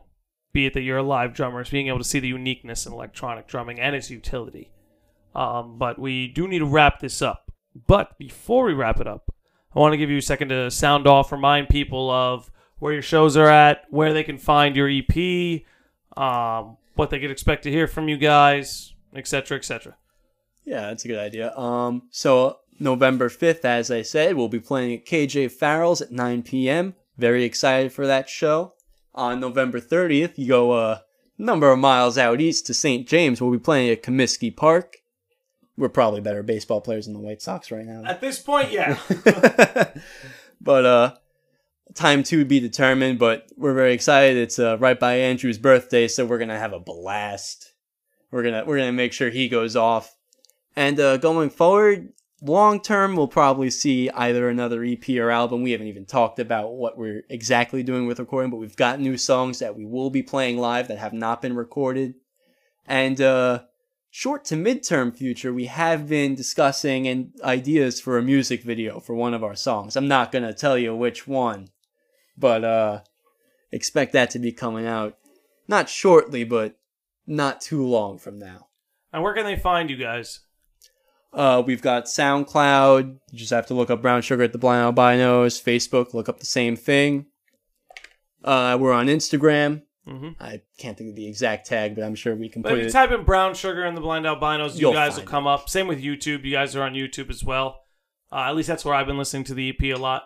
[0.53, 2.93] Be it that you're a live drummer, it's being able to see the uniqueness in
[2.93, 4.71] electronic drumming and its utility.
[5.33, 7.51] Um, but we do need to wrap this up.
[7.87, 9.32] But before we wrap it up,
[9.75, 13.01] I want to give you a second to sound off, remind people of where your
[13.01, 15.63] shows are at, where they can find your EP,
[16.15, 19.95] um, what they could expect to hear from you guys, etc., etc.
[20.63, 21.55] Yeah, that's a good idea.
[21.57, 26.43] Um, so November 5th, as I said, we'll be playing at KJ Farrell's at 9
[26.43, 26.95] p.m.
[27.17, 28.73] Very excited for that show.
[29.15, 31.03] On November 30th, you go a
[31.37, 33.07] number of miles out east to St.
[33.07, 33.41] James.
[33.41, 34.97] We'll be playing at Comiskey Park.
[35.75, 38.03] We're probably better baseball players than the White Sox right now.
[38.05, 38.99] At this point, yeah.
[40.61, 41.15] but uh
[41.95, 44.37] time to be determined but we're very excited.
[44.37, 47.73] It's uh, right by andrew's birthday so we're gonna have a blast.
[48.31, 50.15] We're gonna we're gonna make sure he goes off.
[50.75, 55.63] And uh going forward long term we'll probably see either another ep or album.
[55.63, 59.17] We haven't even talked about what we're exactly doing with recording but we've got new
[59.17, 62.15] songs that we will be playing live that have not been recorded.
[62.85, 63.63] And uh
[64.15, 69.15] short to midterm future, we have been discussing and ideas for a music video for
[69.15, 69.95] one of our songs.
[69.95, 71.69] I'm not gonna tell you which one,
[72.37, 72.99] but uh,
[73.71, 75.17] expect that to be coming out
[75.67, 76.77] not shortly, but
[77.25, 78.67] not too long from now.
[79.11, 80.41] and where can they find you guys?
[81.33, 83.17] Uh, we've got SoundCloud.
[83.31, 85.59] You just have to look up Brown Sugar at the Blind Albinos.
[85.59, 87.25] Facebook, look up the same thing.
[88.43, 89.81] Uh, we're on Instagram.
[90.05, 92.77] Hmm I can't think of the exact tag, but I'm sure we can But put
[92.79, 92.91] if you it.
[92.91, 95.69] type in brown sugar and the blind albinos, you You'll guys will come up.
[95.69, 96.43] Same with YouTube.
[96.43, 97.81] You guys are on YouTube as well.
[98.31, 100.23] Uh, at least that's where I've been listening to the EP a lot.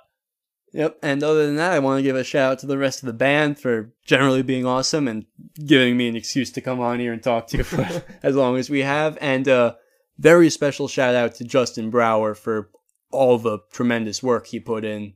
[0.73, 0.99] Yep.
[1.01, 3.07] And other than that, I want to give a shout out to the rest of
[3.07, 5.25] the band for generally being awesome and
[5.65, 7.87] giving me an excuse to come on here and talk to you for
[8.23, 9.17] as long as we have.
[9.21, 9.75] And uh,
[10.17, 12.69] very special shout out to Justin Brower for
[13.11, 15.13] all the tremendous work he put in.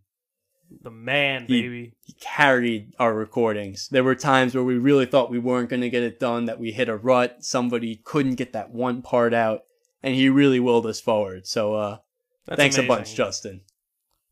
[0.81, 1.93] The man, He- baby.
[2.05, 3.89] He carried our recordings.
[3.89, 6.59] There were times where we really thought we weren't going to get it done, that
[6.59, 9.63] we hit a rut, somebody couldn't get that one part out,
[10.01, 11.45] and he really willed us forward.
[11.45, 11.97] So uh,
[12.45, 13.61] That's thanks a bunch, Justin.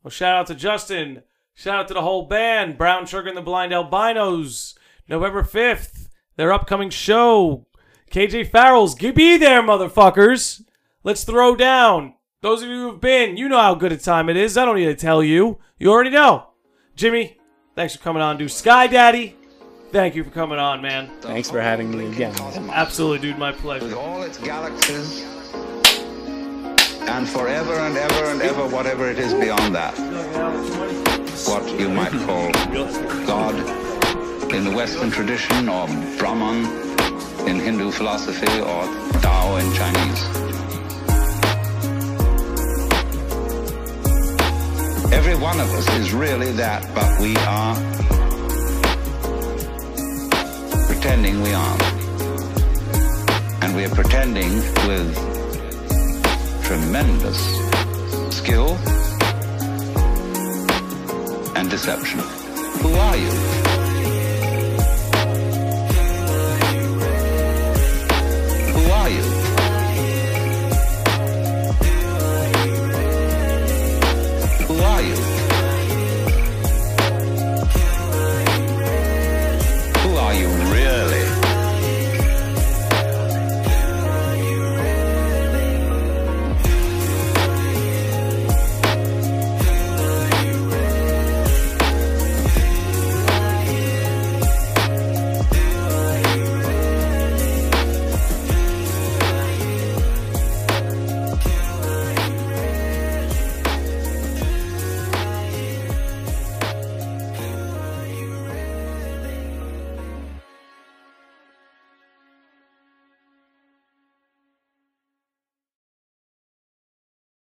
[0.03, 1.23] Well, shout out to Justin.
[1.53, 2.77] Shout out to the whole band.
[2.77, 4.75] Brown Sugar and the Blind Albinos.
[5.09, 6.07] November 5th.
[6.37, 7.67] Their upcoming show.
[8.11, 8.95] KJ Farrell's.
[8.95, 10.63] Be there, motherfuckers.
[11.03, 12.13] Let's throw down.
[12.41, 14.57] Those of you who've been, you know how good a time it is.
[14.57, 15.59] I don't need to tell you.
[15.77, 16.51] You already know.
[16.95, 17.37] Jimmy,
[17.75, 18.49] thanks for coming on, dude.
[18.49, 19.35] Sky Daddy,
[19.91, 21.11] thank you for coming on, man.
[21.19, 22.33] Thanks for having me again.
[22.71, 23.37] Absolutely, dude.
[23.37, 23.87] My pleasure.
[23.87, 25.23] with all its galaxies,
[27.09, 29.97] and forever and ever and ever, whatever it is beyond that,
[31.45, 32.51] what you might call
[33.25, 33.55] God
[34.53, 35.87] in the Western tradition, or
[36.17, 36.65] Brahman
[37.49, 38.85] in Hindu philosophy, or
[39.19, 40.58] Tao in Chinese.
[45.11, 47.75] Every one of us is really that, but we are
[50.85, 51.83] pretending we aren't.
[53.63, 54.51] And we are pretending
[54.87, 55.15] with
[56.63, 57.39] tremendous
[58.35, 58.77] skill
[61.55, 62.19] and deception.
[62.81, 63.78] Who are you?